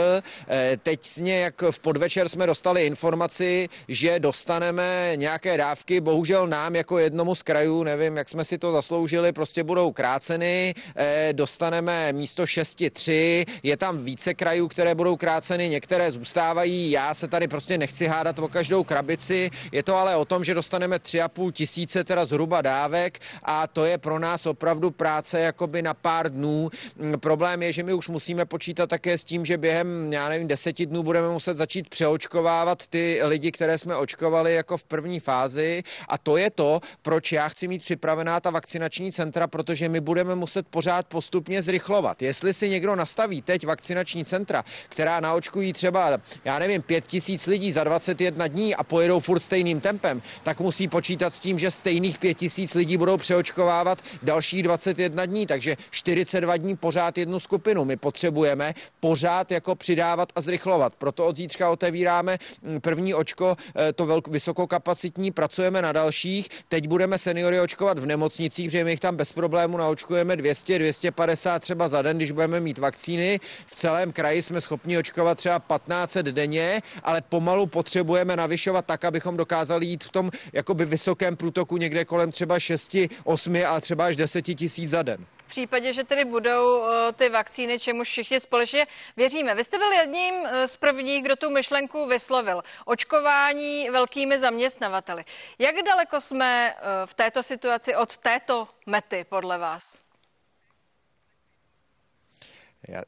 Eh, 0.49 0.79
teď 0.83 1.17
nějak 1.19 1.63
v 1.71 1.81
podvečer 1.81 2.29
jsme 2.29 2.47
dostali 2.47 2.87
informaci, 2.87 3.69
že 3.89 4.19
dostaneme 4.19 5.13
nějaké 5.17 5.57
dávky, 5.57 6.01
bohužel 6.01 6.47
nám 6.47 6.77
jako 6.77 6.99
jednomu 6.99 7.35
z 7.35 7.43
krajů, 7.43 7.83
nevím, 7.83 8.17
jak 8.17 8.29
jsme 8.29 8.45
si 8.45 8.59
to 8.59 8.73
zasloužili, 8.73 9.33
prostě 9.33 9.65
budou 9.65 9.93
kráceny, 9.93 10.75
eh, 10.97 11.29
dostaneme 11.33 12.13
místo 12.13 12.47
6-3, 12.47 13.45
je 13.63 13.77
tam 13.77 14.05
více 14.05 14.35
krajů, 14.35 14.69
které 14.69 14.95
budou 14.95 15.17
kráceny, 15.17 15.69
některé 15.69 16.11
zůstávají, 16.11 16.91
já 16.91 17.15
se 17.15 17.29
tady 17.29 17.49
prostě 17.49 17.79
nechci 17.79 18.07
hádat 18.07 18.39
o 18.39 18.49
každou 18.49 18.85
krabici, 18.85 19.51
je 19.73 19.83
to 19.83 19.97
ale 19.97 20.17
o 20.17 20.25
tom, 20.25 20.45
že 20.45 20.55
dostaneme 20.55 20.99
3,5 20.99 21.53
tisíce, 21.53 22.05
teda 22.05 22.25
zhruba 22.25 22.54
dávek 22.63 23.19
a 23.43 23.67
to 23.67 23.85
je 23.85 23.99
pro 23.99 24.19
nás 24.19 24.47
opravdu 24.47 24.91
práce 24.91 25.41
jakoby 25.41 25.83
na 25.83 25.95
pár 25.95 26.33
dnů. 26.33 26.71
Mm, 26.97 27.21
problém 27.21 27.63
je, 27.63 27.73
že 27.73 27.83
my 27.83 27.93
už 27.93 28.09
musíme 28.09 28.45
počítat 28.45 28.87
také 28.87 29.19
s 29.19 29.25
tím, 29.25 29.45
že 29.45 29.59
během, 29.59 30.13
já 30.13 30.29
nevím, 30.29 30.49
deseti 30.49 30.87
dnů 30.87 31.03
budeme 31.03 31.29
muset 31.29 31.57
začít 31.57 31.89
přeočkovávat 31.89 32.87
ty 32.87 33.21
lidi, 33.23 33.53
které 33.53 33.79
jsme 33.79 33.97
očkovali 33.97 34.55
jako 34.55 34.77
v 34.77 34.85
první 34.85 35.21
fázi 35.21 35.83
a 36.09 36.19
to 36.19 36.37
je 36.37 36.51
to, 36.51 36.81
proč 37.03 37.33
já 37.33 37.49
chci 37.49 37.69
mít 37.69 37.83
připravená 37.83 38.41
ta 38.41 38.51
vakcinační 38.51 39.13
centra, 39.13 39.47
protože 39.47 39.89
my 39.89 40.01
budeme 40.01 40.35
muset 40.35 40.67
pořád 40.69 41.07
postupně 41.07 41.63
zrychlovat. 41.63 42.23
Jestli 42.23 42.55
si 42.55 42.69
někdo 42.69 42.97
nastaví 42.97 43.43
teď 43.43 43.67
vakcinační 43.67 44.25
centra, 44.25 44.65
která 44.89 45.21
naočkují 45.21 45.73
třeba, 45.73 46.21
já 46.45 46.59
nevím, 46.59 46.83
pět 46.83 47.07
tisíc 47.07 47.47
lidí 47.47 47.73
za 47.73 47.85
21 47.85 48.47
dní 48.47 48.75
a 48.75 48.83
pojedou 48.83 49.21
furt 49.21 49.41
stejným 49.41 49.81
tempem, 49.81 50.23
tak 50.43 50.61
musí 50.61 50.89
počítat 50.89 51.35
s 51.35 51.41
tím, 51.41 51.59
že 51.59 51.71
stejných 51.71 52.19
pět 52.19 52.35
tisíc 52.45 52.75
lidí 52.75 52.97
budou 52.97 53.17
přeočkovávat 53.17 54.03
další 54.23 54.63
21 54.63 55.27
dní, 55.27 55.47
takže 55.47 55.77
42 55.91 56.57
dní 56.57 56.77
pořád 56.77 57.19
jednu 57.19 57.41
skupinu. 57.41 57.85
My 57.85 57.97
potřebujeme 57.97 58.75
pořád 59.01 59.53
jako 59.53 59.75
přidávat 59.75 60.29
a 60.37 60.41
zrychlovat. 60.41 60.95
Proto 60.95 61.25
od 61.25 61.37
zítřka 61.37 61.71
otevíráme 61.71 62.39
mm, 62.63 62.81
první 62.81 63.15
očko, 63.15 63.57
eh, 63.77 63.93
to 63.93 64.07
velk, 64.07 64.29
vysokokapacitní, 64.29 65.31
pracujeme 65.31 65.83
na 65.83 65.93
dalších. 65.93 66.49
Teď 66.69 66.89
budeme 66.89 67.19
seniory 67.19 67.61
očkovat 67.61 67.99
v 67.99 68.07
nemocnicích, 68.07 68.67
protože 68.67 68.85
my 68.85 68.91
jich 68.91 69.01
tam 69.01 69.17
bez 69.17 69.33
problému 69.33 69.77
naočkujeme 69.77 70.37
200, 70.37 70.79
250 70.79 71.59
třeba 71.59 71.89
za 71.89 72.03
den, 72.03 72.17
když 72.17 72.31
budeme 72.31 72.61
mít 72.61 72.79
vakcíny. 72.79 73.41
V 73.67 73.77
celém 73.77 74.13
kraji 74.13 74.43
jsme 74.43 74.61
schopni 74.61 74.99
očkovat 74.99 75.39
třeba 75.39 75.59
1500 75.59 76.27
denně, 76.27 76.83
ale 77.03 77.23
pomalu 77.29 77.67
potřebujeme 77.67 78.37
navyšovat 78.37 78.85
tak, 78.87 79.05
abychom 79.05 79.37
dokázali 79.37 79.87
jít 79.87 80.05
v 80.05 80.11
tom 80.11 80.31
jakoby 80.53 80.85
vysokém 80.85 81.37
průtoku 81.37 81.77
někde 81.77 82.05
kolem 82.05 82.34
třeba 82.35 82.61
6, 82.61 82.97
8 83.25 83.57
a 83.67 83.81
třeba 83.81 84.07
až 84.07 84.17
10 84.17 84.43
tisíc 84.43 84.91
za 84.91 85.03
den. 85.03 85.27
V 85.47 85.49
případě, 85.49 85.93
že 85.93 86.05
tedy 86.05 86.25
budou 86.25 86.85
eh, 86.85 87.13
ty 87.13 87.29
vakcíny, 87.29 87.79
čemu 87.79 88.05
všichni 88.05 88.41
společně 88.41 88.87
věříme. 89.17 89.55
Vy 89.55 89.65
jste 89.65 89.79
byl 89.79 89.93
jedním 89.93 90.35
eh, 90.35 90.69
z 90.69 90.77
prvních, 90.77 91.23
kdo 91.23 91.37
tu 91.37 91.51
myšlenku 91.51 92.07
vyslovil. 92.07 92.63
Očkování 92.85 93.91
velkými 93.91 94.39
zaměstnavateli. 94.39 95.25
Jak 95.59 95.75
daleko 95.87 96.21
jsme 96.21 96.75
eh, 96.77 97.07
v 97.07 97.15
této 97.15 97.43
situaci 97.43 97.97
od 97.97 98.17
této 98.17 98.69
mety 98.87 99.27
podle 99.29 99.59
vás? 99.59 100.04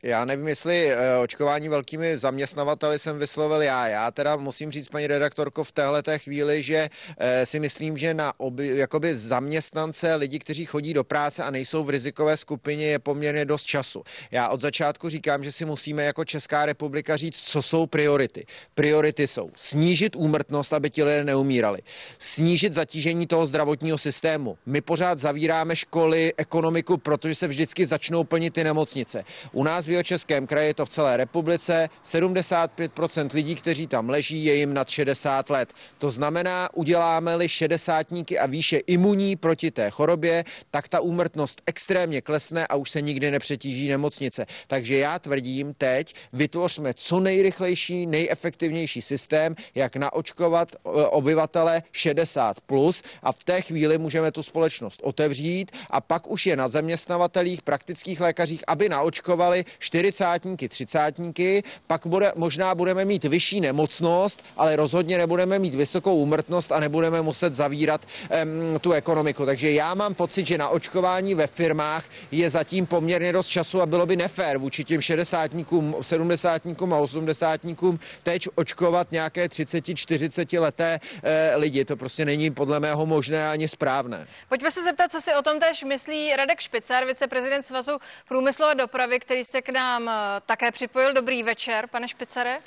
Já, 0.03 0.25
nevím, 0.25 0.49
jestli 0.49 0.87
uh, 0.87 1.23
očkování 1.23 1.69
velkými 1.69 2.19
zaměstnavateli 2.19 2.99
jsem 2.99 3.19
vyslovil 3.19 3.63
já. 3.63 3.89
Já 3.89 4.11
teda 4.11 4.37
musím 4.37 4.71
říct, 4.71 4.89
paní 4.89 5.07
redaktorko, 5.07 5.65
v 5.65 5.73
téhle 5.73 6.03
té 6.03 6.19
chvíli, 6.19 6.63
že 6.63 6.89
uh, 6.91 7.27
si 7.45 7.61
myslím, 7.61 7.97
že 7.97 8.15
na 8.15 8.41
oby, 8.41 8.77
jakoby 8.77 9.17
zaměstnance, 9.17 10.15
lidi, 10.15 10.39
kteří 10.39 10.65
chodí 10.65 10.95
do 10.95 11.05
práce 11.05 11.43
a 11.43 11.51
nejsou 11.51 11.85
v 11.85 11.91
rizikové 11.91 12.37
skupině, 12.37 12.87
je 12.87 12.99
poměrně 12.99 13.45
dost 13.45 13.65
času. 13.65 14.03
Já 14.31 14.49
od 14.49 14.61
začátku 14.61 15.09
říkám, 15.09 15.45
že 15.45 15.53
si 15.53 15.65
musíme 15.65 16.05
jako 16.05 16.25
Česká 16.25 16.67
republika 16.67 17.17
říct, 17.17 17.41
co 17.41 17.63
jsou 17.63 17.87
priority. 17.87 18.47
Priority 18.75 19.27
jsou 19.27 19.51
snížit 19.57 20.17
úmrtnost, 20.17 20.73
aby 20.73 20.91
ti 20.91 21.05
lidé 21.05 21.25
neumírali, 21.25 21.79
snížit 22.19 22.73
zatížení 22.73 23.27
toho 23.27 23.47
zdravotního 23.47 23.99
systému. 23.99 24.59
My 24.67 24.81
pořád 24.81 25.19
zavíráme 25.19 25.77
školy, 25.77 26.33
ekonomiku, 26.37 26.97
protože 26.97 27.35
se 27.35 27.49
vždycky 27.49 27.87
začnou 27.87 28.25
plnit 28.25 28.55
ty 28.55 28.65
nemocnice. 28.65 29.25
U 29.53 29.66
nás 29.67 29.87
v 29.87 30.03
Českém 30.03 30.47
kraji 30.47 30.75
to 30.75 30.87
v 30.87 30.89
celé 30.89 31.17
republice 31.17 31.89
75% 32.05 33.29
lidí, 33.35 33.55
kteří 33.55 33.87
tam 33.87 34.09
leží, 34.09 34.45
je 34.45 34.55
jim 34.55 34.75
nad 34.75 34.89
60 34.89 35.51
let. 35.51 35.73
To 35.99 36.11
znamená, 36.11 36.69
uděláme-li 36.75 37.49
šedesátníky 37.49 38.39
a 38.39 38.47
výše 38.47 38.77
imunní 38.77 39.37
proti 39.37 39.71
té 39.71 39.91
chorobě, 39.91 40.45
tak 40.71 40.89
ta 40.89 41.01
úmrtnost 41.01 41.63
extrémně 41.67 42.21
klesne 42.21 42.67
a 42.67 42.77
už 42.77 42.91
se 42.91 43.01
nikdy 43.03 43.31
nepřetíží 43.31 43.89
nemocnice. 43.89 44.47
Takže 44.67 44.97
já 44.97 45.19
tvrdím 45.19 45.75
teď, 45.75 46.15
vytvořme 46.33 46.95
co 46.95 47.21
nejrychlejší, 47.21 48.07
nejefektivnější 48.07 49.03
systém, 49.03 49.55
jak 49.75 49.97
naočkovat 49.97 50.73
e, 50.75 50.79
obyvatele 51.07 51.83
60 51.93 52.61
plus 52.61 53.03
a 53.23 53.33
v 53.33 53.45
té 53.45 53.61
chvíli 53.61 53.99
můžeme 53.99 54.33
tu 54.33 54.43
společnost 54.43 55.01
otevřít 55.03 55.71
a 55.91 56.01
pak 56.01 56.31
už 56.31 56.47
je 56.47 56.57
na 56.57 56.69
zaměstnavatelích, 56.69 57.63
praktických 57.63 58.21
lékařích, 58.21 58.65
aby 58.67 58.89
naočkovali 58.89 59.56
dostali 59.57 59.65
čtyřicátníky, 59.79 60.69
třicátníky, 60.69 61.63
pak 61.87 62.07
bude, 62.07 62.33
možná 62.37 62.75
budeme 62.75 63.05
mít 63.05 63.25
vyšší 63.25 63.61
nemocnost, 63.61 64.45
ale 64.57 64.77
rozhodně 64.77 65.19
nebudeme 65.19 65.59
mít 65.59 65.75
vysokou 65.75 66.17
úmrtnost 66.17 66.73
a 66.73 66.81
nebudeme 66.81 67.23
muset 67.23 67.55
zavírat 67.55 68.01
um, 68.05 68.79
tu 68.81 68.93
ekonomiku. 68.93 69.47
Takže 69.47 69.71
já 69.71 69.95
mám 69.95 70.15
pocit, 70.15 70.47
že 70.47 70.59
na 70.59 70.69
očkování 70.69 71.35
ve 71.35 71.47
firmách 71.47 72.05
je 72.33 72.51
zatím 72.51 72.87
poměrně 72.87 73.33
dost 73.33 73.49
času 73.49 73.83
a 73.83 73.87
bylo 73.87 74.07
by 74.07 74.17
nefér 74.17 74.59
vůči 74.59 74.85
těm 74.85 75.01
šedesátníkům, 75.01 75.97
sedmdesátníkům 76.03 76.93
a 76.93 76.99
osmdesátníkům 76.99 77.99
teď 78.23 78.49
očkovat 78.55 79.13
nějaké 79.13 79.47
30-40 79.47 80.61
leté 80.61 81.01
e, 81.23 81.57
lidi. 81.57 81.85
To 81.85 81.97
prostě 81.97 82.25
není 82.25 82.51
podle 82.51 82.81
mého 82.81 83.07
možné 83.07 83.49
ani 83.49 83.69
správné. 83.69 84.27
Pojďme 84.49 84.71
se 84.71 84.83
zeptat, 84.83 85.13
co 85.13 85.21
si 85.21 85.35
o 85.35 85.43
tom 85.43 85.61
tež 85.61 85.85
myslí 85.85 86.37
Radek 86.37 86.61
Špicar, 86.61 87.05
viceprezident 87.05 87.67
Svazu 87.67 87.99
průmyslu 88.29 88.65
a 88.65 88.75
dopravy, 88.75 89.21
který 89.21 89.45
se 89.47 89.63
k 89.63 89.69
nám 89.69 90.09
eh, 90.09 90.41
také 90.47 90.73
připojil. 90.73 91.13
Dobrý 91.13 91.43
večer, 91.43 91.87
pane 91.87 92.09
Špicare. 92.09 92.59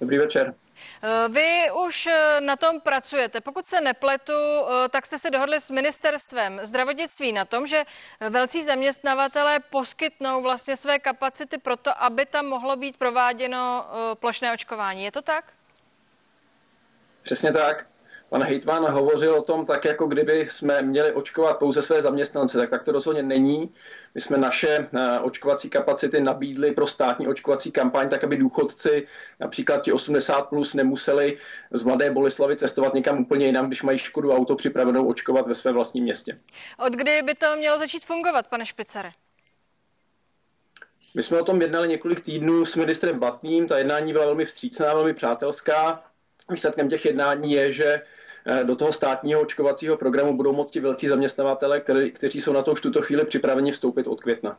Dobrý 0.00 0.18
večer. 0.18 0.54
Eh, 1.02 1.28
vy 1.28 1.70
už 1.86 2.06
eh, 2.06 2.40
na 2.40 2.56
tom 2.56 2.80
pracujete. 2.80 3.40
Pokud 3.40 3.66
se 3.66 3.80
nepletu, 3.80 4.32
tak 4.90 5.06
jste 5.06 5.18
se 5.18 5.30
dohodli 5.30 5.60
s 5.60 5.70
ministerstvem 5.70 6.60
zdravotnictví 6.62 7.32
na 7.32 7.44
tom, 7.44 7.66
že 7.66 7.84
velcí 8.30 8.64
zaměstnavatelé 8.64 9.60
poskytnou 9.60 10.42
vlastně 10.42 10.76
své 10.76 10.98
kapacity 10.98 11.58
pro 11.58 11.76
to, 11.76 12.02
aby 12.02 12.26
tam 12.26 12.46
mohlo 12.46 12.76
být 12.76 12.96
prováděno 12.96 13.86
plošné 14.14 14.52
očkování. 14.52 15.04
Je 15.04 15.12
to 15.12 15.22
tak? 15.22 15.52
Přesně 17.22 17.52
tak 17.52 17.95
pan 18.28 18.42
hejtman 18.42 18.84
hovořil 18.84 19.34
o 19.34 19.42
tom 19.42 19.66
tak, 19.66 19.84
jako 19.84 20.06
kdyby 20.06 20.48
jsme 20.50 20.82
měli 20.82 21.12
očkovat 21.12 21.58
pouze 21.58 21.82
své 21.82 22.02
zaměstnance, 22.02 22.58
tak 22.58 22.70
tak 22.70 22.82
to 22.82 22.92
rozhodně 22.92 23.22
není. 23.22 23.74
My 24.14 24.20
jsme 24.20 24.38
naše 24.38 24.88
eh, 24.94 25.20
očkovací 25.20 25.70
kapacity 25.70 26.20
nabídli 26.20 26.72
pro 26.72 26.86
státní 26.86 27.28
očkovací 27.28 27.72
kampaň, 27.72 28.08
tak 28.08 28.24
aby 28.24 28.36
důchodci, 28.36 29.06
například 29.40 29.82
ti 29.82 29.92
80 29.92 30.42
plus, 30.42 30.74
nemuseli 30.74 31.36
z 31.70 31.82
Mladé 31.82 32.10
Boleslavy 32.10 32.56
cestovat 32.56 32.94
někam 32.94 33.20
úplně 33.20 33.46
jinam, 33.46 33.66
když 33.66 33.82
mají 33.82 33.98
Škodu 33.98 34.32
auto 34.32 34.54
připravenou 34.54 35.08
očkovat 35.08 35.48
ve 35.48 35.54
svém 35.54 35.74
vlastním 35.74 36.04
městě. 36.04 36.38
Od 36.86 36.92
kdy 36.92 37.22
by 37.22 37.34
to 37.34 37.56
mělo 37.56 37.78
začít 37.78 38.04
fungovat, 38.04 38.46
pane 38.46 38.66
Špicare? 38.66 39.10
My 41.14 41.22
jsme 41.22 41.40
o 41.40 41.44
tom 41.44 41.62
jednali 41.62 41.88
několik 41.88 42.20
týdnů 42.20 42.64
s 42.64 42.76
ministrem 42.76 43.18
Batným, 43.18 43.68
ta 43.68 43.78
jednání 43.78 44.12
byla 44.12 44.24
velmi 44.24 44.44
vstřícná, 44.44 44.94
velmi 44.94 45.14
přátelská. 45.14 46.02
Výsledkem 46.50 46.88
těch 46.88 47.04
jednání 47.04 47.52
je, 47.52 47.72
že 47.72 48.02
do 48.62 48.76
toho 48.76 48.92
státního 48.92 49.40
očkovacího 49.40 49.96
programu 49.96 50.36
budou 50.36 50.52
moct 50.52 50.70
ti 50.70 50.80
velcí 50.80 51.08
zaměstnavatele, 51.08 51.80
který, 51.80 52.10
kteří 52.10 52.40
jsou 52.40 52.52
na 52.52 52.62
to 52.62 52.72
už 52.72 52.80
tuto 52.80 53.02
chvíli 53.02 53.24
připraveni 53.24 53.72
vstoupit 53.72 54.06
od 54.06 54.20
května. 54.20 54.56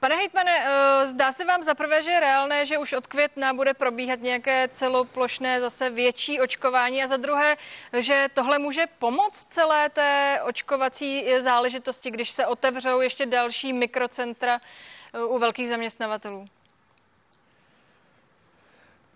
Pane 0.00 0.16
hejtmane, 0.16 0.50
eh, 0.64 1.06
zdá 1.06 1.32
se 1.32 1.44
vám 1.44 1.62
zaprvé, 1.62 2.02
že 2.02 2.10
je 2.10 2.20
reálné, 2.20 2.66
že 2.66 2.78
už 2.78 2.92
od 2.92 3.06
května 3.06 3.54
bude 3.54 3.74
probíhat 3.74 4.20
nějaké 4.20 4.68
celoplošné 4.68 5.60
zase 5.60 5.90
větší 5.90 6.40
očkování 6.40 7.02
a 7.02 7.06
za 7.06 7.16
druhé, 7.16 7.56
že 7.98 8.28
tohle 8.34 8.58
může 8.58 8.86
pomoct 8.98 9.46
celé 9.52 9.88
té 9.88 10.40
očkovací 10.44 11.24
záležitosti, 11.38 12.10
když 12.10 12.30
se 12.30 12.46
otevřou 12.46 13.00
ještě 13.00 13.26
další 13.26 13.72
mikrocentra 13.72 14.60
eh, 15.14 15.24
u 15.24 15.38
velkých 15.38 15.68
zaměstnavatelů? 15.68 16.46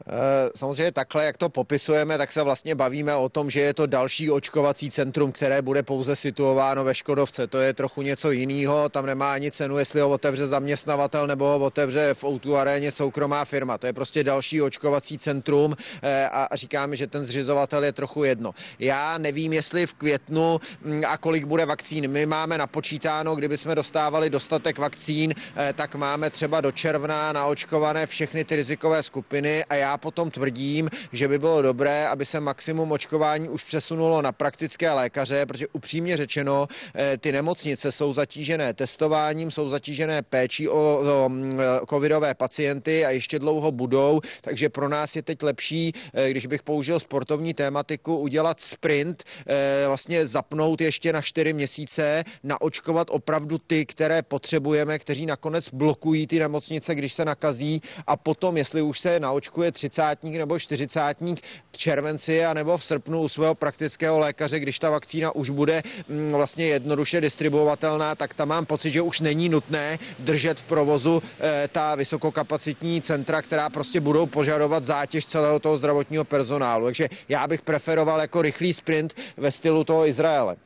Eh, 0.09 0.51
samozřejmě 0.57 0.93
takhle, 0.93 1.25
jak 1.25 1.39
to 1.39 1.49
popisujeme, 1.49 2.19
tak 2.19 2.33
se 2.33 2.43
vlastně 2.43 2.75
bavíme 2.75 3.15
o 3.15 3.29
tom, 3.29 3.51
že 3.51 3.61
je 3.61 3.75
to 3.75 3.87
další 3.87 4.31
očkovací 4.31 4.91
centrum, 4.91 5.33
které 5.33 5.63
bude 5.63 5.83
pouze 5.83 6.17
situováno 6.17 6.85
ve 6.85 6.95
Škodovce. 6.95 7.47
To 7.47 7.61
je 7.61 7.73
trochu 7.73 8.03
něco 8.03 8.31
jiného, 8.31 8.89
tam 8.89 9.07
nemá 9.07 9.33
ani 9.33 9.51
cenu, 9.51 9.79
jestli 9.79 10.01
ho 10.01 10.09
otevře 10.09 10.47
zaměstnavatel 10.47 11.27
nebo 11.27 11.45
ho 11.45 11.59
otevře 11.59 12.15
v 12.15 12.25
O2 12.25 12.55
aréně 12.55 12.93
soukromá 12.93 13.45
firma. 13.45 13.79
To 13.79 13.87
je 13.87 13.93
prostě 13.93 14.25
další 14.25 14.63
očkovací 14.63 15.19
centrum 15.19 15.77
eh, 16.03 16.29
a 16.29 16.57
říkáme, 16.57 16.97
že 16.97 17.07
ten 17.07 17.25
zřizovatel 17.25 17.85
je 17.85 17.93
trochu 17.93 18.25
jedno. 18.25 18.55
Já 18.79 19.19
nevím, 19.19 19.53
jestli 19.53 19.87
v 19.87 19.95
květnu 19.95 20.61
hm, 20.83 21.03
a 21.07 21.17
kolik 21.17 21.45
bude 21.45 21.67
vakcín. 21.67 22.11
My 22.11 22.27
máme 22.27 22.59
napočítáno, 22.59 23.35
kdyby 23.35 23.59
jsme 23.59 23.75
dostávali 23.75 24.31
dostatek 24.31 24.79
vakcín, 24.79 25.35
eh, 25.57 25.73
tak 25.73 25.95
máme 25.95 26.31
třeba 26.31 26.61
do 26.61 26.73
června 26.73 27.33
naočkované 27.33 28.07
všechny 28.07 28.45
ty 28.45 28.57
rizikové 28.57 29.03
skupiny 29.03 29.65
a 29.65 29.75
já 29.75 29.84
potom 29.99 30.31
tvrdím, 30.31 30.89
že 31.13 31.29
by 31.29 31.39
bylo 31.39 31.63
dobré, 31.63 32.07
aby 32.09 32.27
se 32.27 32.41
maximum 32.41 32.93
očkování 32.93 33.49
už 33.49 33.65
přesunulo 33.65 34.23
na 34.23 34.33
praktické 34.33 34.93
lékaře, 34.93 35.47
protože 35.47 35.67
upřímně 35.73 36.17
řečeno, 36.17 36.67
eh, 36.95 37.19
ty 37.19 37.33
nemocnice 37.33 37.93
jsou 37.93 38.13
zatížené 38.13 38.75
testováním, 38.75 39.51
jsou 39.51 39.69
zatížené 39.69 40.23
péčí 40.23 40.69
o, 40.69 41.01
o 41.25 41.29
mm, 41.29 41.61
covidové 41.91 42.35
pacienty 42.35 43.05
a 43.05 43.11
ještě 43.11 43.39
dlouho 43.39 43.73
budou, 43.73 44.21
takže 44.41 44.69
pro 44.69 44.89
nás 44.89 45.17
je 45.17 45.23
teď 45.23 45.43
lepší, 45.43 45.93
eh, 46.15 46.31
když 46.31 46.47
bych 46.47 46.63
použil 46.63 47.01
sportovní 47.01 47.55
tématiku, 47.55 48.17
udělat 48.17 48.61
sprint, 48.61 49.25
eh, 49.47 49.85
vlastně 49.87 50.27
zapnout 50.27 50.81
ještě 50.81 51.13
na 51.13 51.23
čtyři 51.23 51.53
měsíce, 51.53 52.25
naočkovat 52.43 53.09
opravdu 53.11 53.59
ty, 53.59 53.87
které 53.87 54.23
potřebujeme, 54.23 54.99
kteří 54.99 55.27
nakonec 55.27 55.69
blokují 55.73 56.27
ty 56.27 56.39
nemocnice, 56.39 56.95
když 56.95 57.13
se 57.13 57.25
nakazí 57.25 57.83
a 58.07 58.17
potom, 58.17 58.57
jestli 58.57 58.83
už 58.83 59.01
se 59.01 59.21
naočkuje 59.21 59.73
třicátník 59.75 60.37
nebo 60.37 60.59
čtyřicátník 60.59 61.41
v 61.73 61.79
červenci 61.79 62.45
a 62.45 62.55
nebo 62.55 62.79
v 62.79 62.85
srpnu 62.85 63.21
u 63.21 63.29
svého 63.29 63.55
praktického 63.55 64.19
lékaře, 64.19 64.61
když 64.61 64.79
ta 64.79 64.91
vakcína 64.91 65.35
už 65.35 65.51
bude 65.51 65.83
mm, 66.09 66.33
vlastně 66.33 66.67
jednoduše 66.67 67.21
distribuovatelná, 67.21 68.15
tak 68.15 68.35
tam 68.35 68.49
mám 68.49 68.67
pocit, 68.67 68.91
že 68.91 69.03
už 69.03 69.21
není 69.21 69.49
nutné 69.49 69.99
držet 70.19 70.61
v 70.61 70.65
provozu 70.65 71.23
eh, 71.41 71.69
ta 71.73 71.95
vysokokapacitní 71.95 73.03
centra, 73.03 73.43
která 73.43 73.71
prostě 73.71 74.01
budou 74.01 74.27
požadovat 74.27 74.85
zátěž 74.85 75.27
celého 75.27 75.59
toho 75.59 75.79
zdravotního 75.79 76.25
personálu. 76.25 76.85
Takže 76.85 77.09
já 77.29 77.47
bych 77.47 77.63
preferoval 77.63 78.21
jako 78.21 78.43
rychlý 78.43 78.75
sprint 78.75 79.15
ve 79.37 79.51
stylu 79.51 79.85
toho 79.85 80.07
Izraele. 80.07 80.57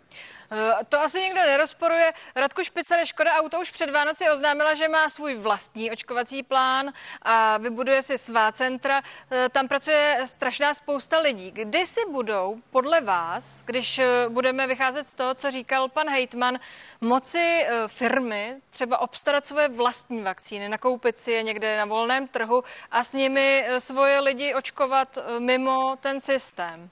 Eh, 0.51 0.85
to 0.89 1.01
asi 1.01 1.21
nikdo 1.21 1.41
nerozporuje. 1.41 2.13
Radku 2.37 2.65
Špicer, 2.65 3.07
Škoda 3.07 3.35
Auto 3.35 3.61
už 3.61 3.71
před 3.71 3.91
Vánoci 3.91 4.31
oznámila, 4.31 4.75
že 4.75 4.89
má 4.89 5.09
svůj 5.09 5.35
vlastní 5.35 5.91
očkovací 5.91 6.43
plán 6.43 6.93
a 7.23 7.57
vybuduje 7.57 8.03
si 8.03 8.19
svá 8.19 8.53
centra. 8.53 9.03
Eh, 9.31 9.49
tam 9.49 9.69
pracuje 9.69 10.21
strašná 10.25 10.75
spousta 10.75 11.19
lidí. 11.19 11.51
Kdy 11.51 11.87
si 11.87 12.01
budou 12.11 12.57
podle 12.71 13.01
vás, 13.01 13.63
když 13.67 13.99
eh, 13.99 14.29
budeme 14.29 14.67
vycházet 14.67 15.07
z 15.07 15.15
toho, 15.15 15.35
co 15.35 15.51
říkal 15.51 15.89
pan 15.89 16.09
Hejtman, 16.09 16.59
moci 17.01 17.67
firmy 17.87 18.57
třeba 18.71 18.99
obstarat 18.99 19.47
svoje 19.47 19.69
vlastní 19.69 20.23
vakcíny, 20.23 20.69
nakoupit 20.69 21.19
si 21.19 21.33
je 21.33 21.43
někde 21.43 21.79
na 21.79 21.85
volném 21.85 22.29
trhu 22.29 22.65
a 22.91 23.05
s 23.05 23.13
nimi 23.13 23.67
svoje 23.79 24.21
lidi 24.21 24.55
očkovat 24.55 25.19
mimo 25.39 25.97
ten 26.01 26.21
systém? 26.21 26.91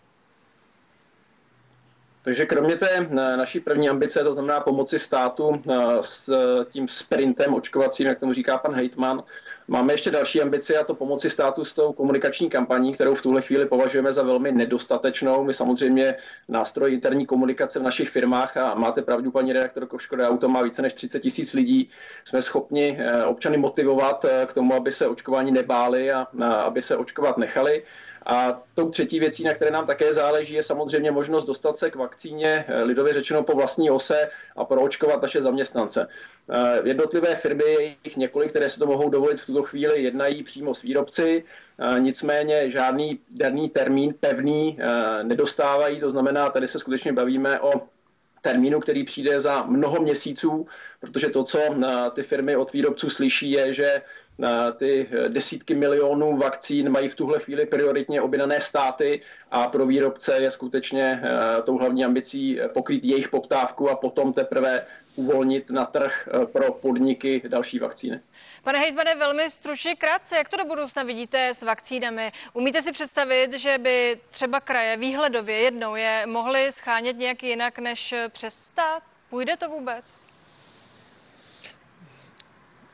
Takže 2.26 2.46
kromě 2.46 2.76
té 2.76 2.90
eh, 2.90 3.36
naší 3.36 3.60
první 3.60 3.88
ambice, 3.88 4.24
to 4.24 4.34
znamená 4.34 4.60
pomoci 4.60 4.98
státu 4.98 5.62
eh, 5.70 5.74
s 6.00 6.28
eh, 6.28 6.64
tím 6.70 6.88
sprintem 6.88 7.54
očkovacím, 7.54 8.06
jak 8.06 8.18
tomu 8.18 8.32
říká 8.32 8.58
pan 8.58 8.74
Hejtman, 8.74 9.22
Máme 9.68 9.94
ještě 9.94 10.10
další 10.10 10.42
ambici 10.42 10.76
a 10.76 10.84
to 10.84 10.94
pomoci 10.94 11.30
státu 11.30 11.64
s 11.64 11.74
tou 11.74 11.92
komunikační 11.92 12.50
kampaní, 12.50 12.94
kterou 12.94 13.14
v 13.14 13.22
tuhle 13.22 13.42
chvíli 13.42 13.66
považujeme 13.66 14.12
za 14.12 14.22
velmi 14.22 14.52
nedostatečnou. 14.52 15.44
My 15.44 15.54
samozřejmě 15.54 16.14
nástroj 16.48 16.92
interní 16.92 17.26
komunikace 17.26 17.78
v 17.78 17.82
našich 17.82 18.08
firmách 18.08 18.56
a 18.56 18.74
máte 18.74 19.02
pravdu, 19.02 19.30
paní 19.30 19.52
redaktorko, 19.52 19.98
Škoda 19.98 20.28
Auto 20.28 20.48
má 20.48 20.62
více 20.62 20.82
než 20.82 20.94
30 20.94 21.20
tisíc 21.20 21.54
lidí. 21.54 21.90
Jsme 22.24 22.42
schopni 22.42 22.98
občany 23.26 23.56
motivovat 23.56 24.24
k 24.46 24.52
tomu, 24.52 24.74
aby 24.74 24.92
se 24.92 25.06
očkování 25.06 25.52
nebáli 25.52 26.12
a 26.12 26.26
aby 26.42 26.82
se 26.82 26.96
očkovat 26.96 27.38
nechali. 27.38 27.82
A 28.26 28.62
tou 28.74 28.90
třetí 28.90 29.20
věcí, 29.20 29.44
na 29.44 29.54
které 29.54 29.70
nám 29.70 29.86
také 29.86 30.14
záleží, 30.14 30.54
je 30.54 30.62
samozřejmě 30.62 31.10
možnost 31.10 31.44
dostat 31.44 31.78
se 31.78 31.90
k 31.90 31.96
vakcíně, 31.96 32.64
eh, 32.68 32.82
lidově 32.82 33.14
řečeno 33.14 33.42
po 33.42 33.56
vlastní 33.56 33.90
ose 33.90 34.28
a 34.56 34.64
proočkovat 34.64 35.22
naše 35.22 35.42
zaměstnance. 35.42 36.08
Eh, 36.50 36.80
jednotlivé 36.84 37.34
firmy, 37.34 37.96
jich 38.04 38.16
několik, 38.16 38.50
které 38.50 38.68
se 38.68 38.78
to 38.78 38.86
mohou 38.86 39.10
dovolit 39.10 39.40
v 39.40 39.46
tuto 39.46 39.62
chvíli, 39.62 40.02
jednají 40.02 40.42
přímo 40.42 40.74
s 40.74 40.82
výrobci, 40.82 41.44
eh, 41.78 42.00
nicméně 42.00 42.70
žádný 42.70 43.18
daný 43.30 43.68
termín 43.68 44.14
pevný 44.20 44.78
nedostávají, 45.22 46.00
to 46.00 46.10
znamená, 46.10 46.50
tady 46.50 46.66
se 46.66 46.78
skutečně 46.78 47.12
bavíme 47.12 47.60
o 47.60 47.72
termínu, 48.42 48.80
který 48.80 49.04
přijde 49.04 49.40
za 49.40 49.62
mnoho 49.62 50.02
měsíců, 50.02 50.66
protože 51.00 51.28
to, 51.28 51.44
co 51.44 51.60
ty 52.14 52.22
firmy 52.22 52.56
od 52.56 52.72
výrobců 52.72 53.10
slyší, 53.10 53.50
je, 53.50 53.72
že 53.72 54.02
ty 54.76 55.08
desítky 55.28 55.74
milionů 55.74 56.36
vakcín 56.36 56.90
mají 56.90 57.08
v 57.08 57.14
tuhle 57.14 57.38
chvíli 57.38 57.66
prioritně 57.66 58.22
objednané 58.22 58.60
státy 58.60 59.20
a 59.50 59.68
pro 59.68 59.86
výrobce 59.86 60.36
je 60.36 60.50
skutečně 60.50 61.22
eh, 61.22 61.62
tou 61.62 61.78
hlavní 61.78 62.04
ambicí 62.04 62.58
pokrýt 62.74 63.04
jejich 63.04 63.28
poptávku 63.28 63.90
a 63.90 63.96
potom 63.96 64.32
teprve 64.32 64.86
uvolnit 65.16 65.70
na 65.70 65.84
trh 65.84 66.28
eh, 66.28 66.46
pro 66.46 66.72
podniky 66.72 67.42
další 67.48 67.78
vakcíny. 67.78 68.20
Pane 68.64 68.78
Hejtmane, 68.78 69.14
velmi 69.14 69.50
stručně 69.50 69.94
krátce, 69.94 70.36
jak 70.36 70.48
to 70.48 70.56
do 70.56 70.64
budoucna 70.64 71.02
vidíte 71.02 71.48
s 71.48 71.62
vakcínami? 71.62 72.32
Umíte 72.52 72.82
si 72.82 72.92
představit, 72.92 73.52
že 73.52 73.78
by 73.78 74.20
třeba 74.30 74.60
kraje 74.60 74.96
výhledově 74.96 75.56
jednou 75.56 75.96
je 75.96 76.22
mohly 76.26 76.72
schánět 76.72 77.16
nějak 77.16 77.42
jinak 77.42 77.78
než 77.78 78.14
přes 78.28 78.54
stát? 78.54 79.02
Půjde 79.30 79.56
to 79.56 79.68
vůbec? 79.68 80.25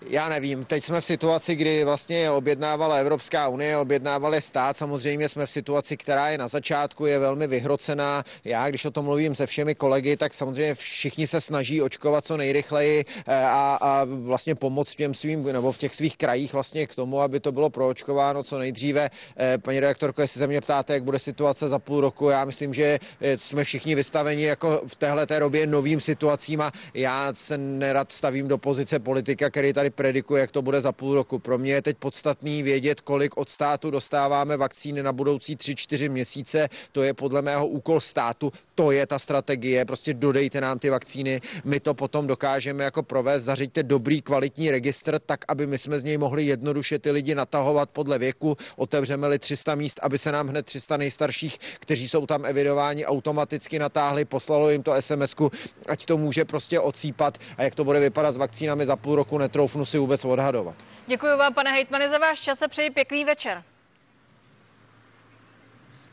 Já 0.08 0.28
nevím, 0.28 0.64
teď 0.64 0.84
jsme 0.84 1.00
v 1.00 1.04
situaci, 1.04 1.54
kdy 1.54 1.84
vlastně 1.84 2.30
objednávala 2.30 2.96
Evropská 2.96 3.48
unie, 3.48 3.76
objednávali 3.76 4.42
stát, 4.42 4.76
samozřejmě 4.76 5.28
jsme 5.28 5.46
v 5.46 5.50
situaci, 5.50 5.96
která 5.96 6.28
je 6.28 6.38
na 6.38 6.48
začátku, 6.48 7.06
je 7.06 7.18
velmi 7.18 7.46
vyhrocená. 7.46 8.24
Já, 8.44 8.68
když 8.68 8.84
o 8.84 8.90
tom 8.90 9.04
mluvím 9.04 9.34
se 9.34 9.46
všemi 9.46 9.74
kolegy, 9.74 10.16
tak 10.16 10.34
samozřejmě 10.34 10.74
všichni 10.74 11.26
se 11.26 11.40
snaží 11.40 11.82
očkovat 11.82 12.26
co 12.26 12.36
nejrychleji 12.36 13.04
eh, 13.26 13.44
a, 13.44 13.78
a 13.80 14.04
vlastně 14.04 14.54
pomoct 14.54 14.94
těm 14.94 15.14
svým, 15.14 15.44
nebo 15.44 15.72
v 15.72 15.78
těch 15.78 15.94
svých 15.94 16.16
krajích 16.16 16.52
vlastně 16.52 16.86
k 16.86 16.94
tomu, 16.94 17.20
aby 17.20 17.40
to 17.40 17.52
bylo 17.52 17.70
proočkováno 17.70 18.42
co 18.42 18.58
nejdříve. 18.58 19.10
Eh, 19.36 19.58
paní 19.58 19.80
redaktorko, 19.80 20.22
jestli 20.22 20.38
se 20.38 20.46
mě 20.46 20.60
ptáte, 20.60 20.92
jak 20.92 21.04
bude 21.04 21.18
situace 21.18 21.68
za 21.68 21.78
půl 21.78 22.00
roku, 22.00 22.28
já 22.28 22.44
myslím, 22.44 22.74
že 22.74 22.98
eh, 23.20 23.38
jsme 23.38 23.64
všichni 23.64 23.94
vystaveni 23.94 24.42
jako 24.42 24.82
v 24.86 24.96
téhle 24.96 25.26
té 25.26 25.40
době 25.40 25.66
novým 25.66 26.00
situacím 26.00 26.60
a 26.60 26.72
já 26.94 27.34
se 27.34 27.58
nerad 27.58 28.12
stavím 28.12 28.48
do 28.48 28.58
pozice 28.58 28.98
politika, 28.98 29.50
který 29.50 29.72
tady 29.72 29.90
predikuje, 29.92 30.40
jak 30.40 30.50
to 30.50 30.62
bude 30.62 30.80
za 30.80 30.92
půl 30.92 31.14
roku. 31.14 31.38
Pro 31.38 31.58
mě 31.58 31.72
je 31.72 31.82
teď 31.82 31.96
podstatný 31.96 32.62
vědět, 32.62 33.00
kolik 33.00 33.36
od 33.36 33.48
státu 33.48 33.90
dostáváme 33.90 34.56
vakcíny 34.56 35.02
na 35.02 35.12
budoucí 35.12 35.56
3-4 35.56 36.10
měsíce. 36.10 36.68
To 36.92 37.02
je 37.02 37.14
podle 37.14 37.42
mého 37.42 37.66
úkol 37.66 38.00
státu. 38.00 38.52
To 38.74 38.90
je 38.90 39.06
ta 39.06 39.18
strategie. 39.18 39.84
Prostě 39.84 40.14
dodejte 40.14 40.60
nám 40.60 40.78
ty 40.78 40.90
vakcíny. 40.90 41.40
My 41.64 41.80
to 41.80 41.94
potom 41.94 42.26
dokážeme 42.26 42.84
jako 42.84 43.02
provést. 43.02 43.42
Zařiďte 43.42 43.82
dobrý 43.82 44.22
kvalitní 44.22 44.70
registr, 44.70 45.18
tak 45.26 45.44
aby 45.48 45.66
my 45.66 45.78
jsme 45.78 46.00
z 46.00 46.04
něj 46.04 46.18
mohli 46.18 46.44
jednoduše 46.44 46.98
ty 46.98 47.10
lidi 47.10 47.34
natahovat 47.34 47.90
podle 47.90 48.18
věku. 48.18 48.56
Otevřeme-li 48.76 49.38
300 49.38 49.74
míst, 49.74 50.00
aby 50.02 50.18
se 50.18 50.32
nám 50.32 50.48
hned 50.48 50.66
300 50.66 50.96
nejstarších, 50.96 51.58
kteří 51.78 52.08
jsou 52.08 52.26
tam 52.26 52.44
evidováni, 52.44 53.06
automaticky 53.06 53.78
natáhli, 53.78 54.24
poslalo 54.24 54.70
jim 54.70 54.82
to 54.82 54.92
SMS-ku, 54.92 55.50
ať 55.86 56.04
to 56.04 56.16
může 56.16 56.44
prostě 56.44 56.80
odsýpat 56.80 57.38
a 57.56 57.62
jak 57.62 57.74
to 57.74 57.84
bude 57.84 58.00
vypadat 58.00 58.32
s 58.32 58.36
vakcínami 58.36 58.86
za 58.86 58.96
půl 58.96 59.16
roku, 59.16 59.38
netroufnu 59.38 59.81
si 59.86 59.98
vůbec 59.98 60.24
odhadovat. 60.24 60.76
Děkuji 61.06 61.36
vám, 61.36 61.54
pane 61.54 61.72
hejtmane, 61.72 62.08
za 62.08 62.18
váš 62.18 62.40
čas 62.40 62.62
a 62.62 62.68
přeji 62.68 62.90
pěkný 62.90 63.24
večer. 63.24 63.62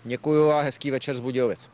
Děkuji 0.04 0.52
a 0.52 0.62
hezký 0.62 0.92
večer 0.92 1.16
z 1.16 1.20
Budějovic. 1.20 1.72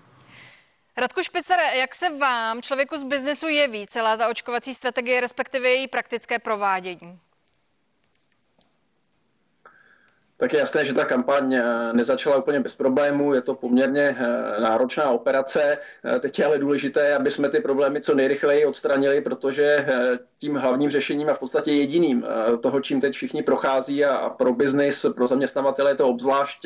Radku 0.97 1.21
Špicere, 1.23 1.77
jak 1.77 1.95
se 1.95 2.09
vám, 2.09 2.61
člověku 2.61 2.97
z 2.97 3.03
biznesu, 3.03 3.47
jeví 3.47 3.87
celá 3.87 4.17
ta 4.17 4.27
očkovací 4.27 4.75
strategie, 4.75 5.21
respektive 5.21 5.69
její 5.69 5.87
praktické 5.87 6.39
provádění? 6.39 7.19
Tak 10.37 10.53
je 10.53 10.59
jasné, 10.59 10.85
že 10.85 10.93
ta 10.93 11.05
kampaň 11.05 11.53
eh, 11.53 11.63
nezačala 11.93 12.37
úplně 12.37 12.59
bez 12.59 12.75
problémů, 12.75 13.33
je 13.33 13.41
to 13.41 13.55
poměrně 13.55 14.17
eh, 14.19 14.61
náročná 14.61 15.09
operace. 15.09 15.77
Eh, 16.15 16.19
teď 16.19 16.39
je 16.39 16.45
ale 16.45 16.57
důležité, 16.57 17.15
aby 17.15 17.31
jsme 17.31 17.49
ty 17.49 17.59
problémy 17.59 18.01
co 18.01 18.15
nejrychleji 18.15 18.65
odstranili, 18.65 19.21
protože 19.21 19.85
tím 20.45 20.55
hlavním 20.55 20.89
řešením 20.89 21.29
a 21.29 21.33
v 21.33 21.39
podstatě 21.39 21.71
jediným 21.71 22.25
toho, 22.61 22.81
čím 22.81 23.01
teď 23.01 23.13
všichni 23.13 23.43
prochází 23.43 24.05
a 24.05 24.29
pro 24.29 24.53
biznis, 24.53 25.05
pro 25.15 25.27
zaměstnavatele 25.27 25.91
je 25.91 25.95
to 25.95 26.07
obzvlášť 26.07 26.65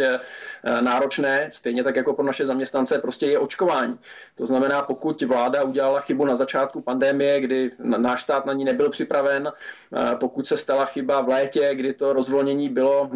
náročné, 0.81 1.49
stejně 1.53 1.83
tak 1.83 1.95
jako 1.95 2.13
pro 2.13 2.25
naše 2.25 2.45
zaměstnance, 2.45 2.99
prostě 2.99 3.25
je 3.25 3.39
očkování. 3.39 3.99
To 4.35 4.45
znamená, 4.45 4.81
pokud 4.81 5.21
vláda 5.21 5.63
udělala 5.63 5.99
chybu 5.99 6.25
na 6.25 6.35
začátku 6.35 6.81
pandemie, 6.81 7.41
kdy 7.41 7.71
náš 7.79 8.23
stát 8.23 8.45
na 8.45 8.53
ní 8.53 8.65
nebyl 8.65 8.89
připraven, 8.89 9.51
pokud 10.19 10.47
se 10.47 10.57
stala 10.57 10.85
chyba 10.85 11.21
v 11.21 11.27
létě, 11.29 11.69
kdy 11.73 11.93
to 11.93 12.13
rozvolnění 12.13 12.69
bylo 12.69 13.09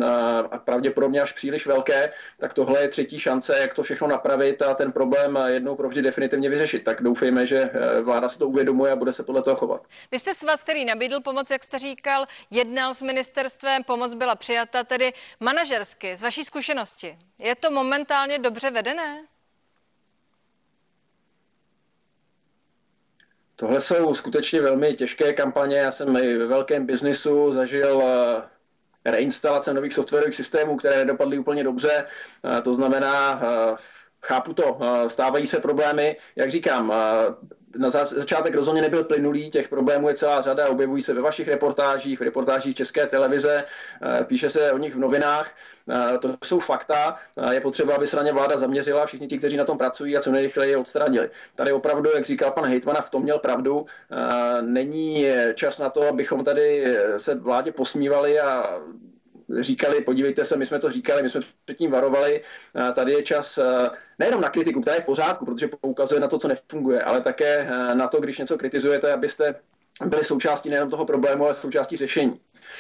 pravděpodobně 0.65 1.21
až 1.21 1.32
příliš 1.32 1.67
velké, 1.67 2.12
tak 2.39 2.54
tohle 2.54 2.82
je 2.82 2.88
třetí 2.88 3.19
šance, 3.19 3.56
jak 3.60 3.73
to 3.73 3.84
všechno 3.84 4.08
napravit 4.08 4.62
a 4.62 4.73
ten 4.73 4.91
problém 4.91 5.39
jednou 5.47 5.76
provždy 5.76 6.02
definitivně 6.02 6.49
vyřešit. 6.49 6.84
Tak 6.84 7.02
doufejme, 7.02 7.45
že 7.45 7.69
eh, 7.73 8.02
vláda 8.02 8.30
se 8.30 8.39
to 8.39 8.47
uvědomuje 8.47 8.91
a 8.91 8.95
bude 8.95 9.13
se 9.13 9.23
podle 9.23 9.41
toho 9.41 9.56
chovat. 9.56 9.82
Vy 10.12 10.19
jste 10.19 10.34
svaz, 10.53 10.63
který 10.63 10.85
nabídl 10.85 11.21
pomoc, 11.21 11.49
jak 11.49 11.63
jste 11.63 11.79
říkal, 11.79 12.25
jednal 12.51 12.93
s 12.93 13.01
ministerstvem, 13.01 13.83
pomoc 13.83 14.13
byla 14.13 14.35
přijata 14.35 14.83
tedy 14.83 15.13
manažersky, 15.39 16.15
z 16.15 16.21
vaší 16.21 16.43
zkušenosti. 16.45 17.17
Je 17.39 17.55
to 17.55 17.71
momentálně 17.71 18.39
dobře 18.39 18.71
vedené? 18.71 19.25
Tohle 23.55 23.81
jsou 23.81 24.13
skutečně 24.13 24.61
velmi 24.61 24.93
těžké 24.93 25.33
kampaně. 25.33 25.77
Já 25.77 25.91
jsem 25.91 26.17
i 26.17 26.37
ve 26.37 26.45
velkém 26.45 26.85
biznisu 26.85 27.51
zažil 27.51 28.03
eh, 28.05 29.11
reinstalace 29.11 29.73
nových 29.73 29.93
softwarových 29.93 30.35
systémů, 30.35 30.77
které 30.77 30.97
nedopadly 30.97 31.37
úplně 31.37 31.63
dobře. 31.63 32.07
To 32.63 32.73
znamená, 32.73 33.41
chápu 34.21 34.53
to, 34.53 34.79
stávají 35.07 35.47
se 35.47 35.59
problémy, 35.59 36.17
jak 36.35 36.51
říkám, 36.51 36.93
na 37.77 37.89
začátek 37.89 38.55
rozhodně 38.55 38.81
nebyl 38.81 39.03
plynulý, 39.03 39.51
těch 39.51 39.67
problémů 39.67 40.09
je 40.09 40.15
celá 40.15 40.41
řada, 40.41 40.69
objevují 40.69 41.01
se 41.01 41.13
ve 41.13 41.21
vašich 41.21 41.47
reportážích, 41.47 42.19
v 42.19 42.23
reportážích 42.23 42.75
České 42.75 43.05
televize, 43.05 43.63
píše 44.23 44.49
se 44.49 44.71
o 44.71 44.77
nich 44.77 44.95
v 44.95 44.99
novinách, 44.99 45.51
to 46.19 46.36
jsou 46.43 46.59
fakta, 46.59 47.17
je 47.51 47.62
potřeba, 47.62 47.95
aby 47.95 48.07
se 48.07 48.15
na 48.15 48.23
ně 48.23 48.33
vláda 48.33 48.57
zaměřila, 48.57 49.05
všichni 49.05 49.27
ti, 49.27 49.38
kteří 49.38 49.57
na 49.57 49.65
tom 49.65 49.77
pracují 49.77 50.17
a 50.17 50.21
co 50.21 50.31
nejrychleji 50.31 50.71
je 50.71 50.77
odstranili. 50.77 51.29
Tady 51.55 51.71
opravdu, 51.71 52.09
jak 52.15 52.25
říkal 52.25 52.51
pan 52.51 52.65
Hejtmana, 52.65 53.01
v 53.01 53.09
tom 53.09 53.23
měl 53.23 53.39
pravdu, 53.39 53.86
není 54.62 55.25
čas 55.55 55.79
na 55.79 55.89
to, 55.89 56.07
abychom 56.07 56.43
tady 56.43 56.97
se 57.17 57.36
vládě 57.36 57.71
posmívali 57.71 58.39
a 58.39 58.79
říkali, 59.59 60.01
podívejte 60.01 60.45
se, 60.45 60.57
my 60.57 60.65
jsme 60.65 60.79
to 60.79 60.91
říkali, 60.91 61.23
my 61.23 61.29
jsme 61.29 61.41
předtím 61.65 61.91
varovali, 61.91 62.41
tady 62.95 63.11
je 63.11 63.23
čas 63.23 63.59
nejenom 64.19 64.41
na 64.41 64.49
kritiku, 64.49 64.81
která 64.81 64.95
je 64.95 65.01
v 65.01 65.05
pořádku, 65.05 65.45
protože 65.45 65.67
poukazuje 65.67 66.21
na 66.21 66.27
to, 66.27 66.39
co 66.39 66.47
nefunguje, 66.47 67.03
ale 67.03 67.21
také 67.21 67.69
na 67.93 68.07
to, 68.07 68.19
když 68.21 68.37
něco 68.37 68.57
kritizujete, 68.57 69.13
abyste 69.13 69.55
byli 70.06 70.23
součástí 70.23 70.69
nejenom 70.69 70.89
toho 70.89 71.06
problému, 71.06 71.45
ale 71.45 71.53
součástí 71.53 71.97
řešení. 71.97 72.39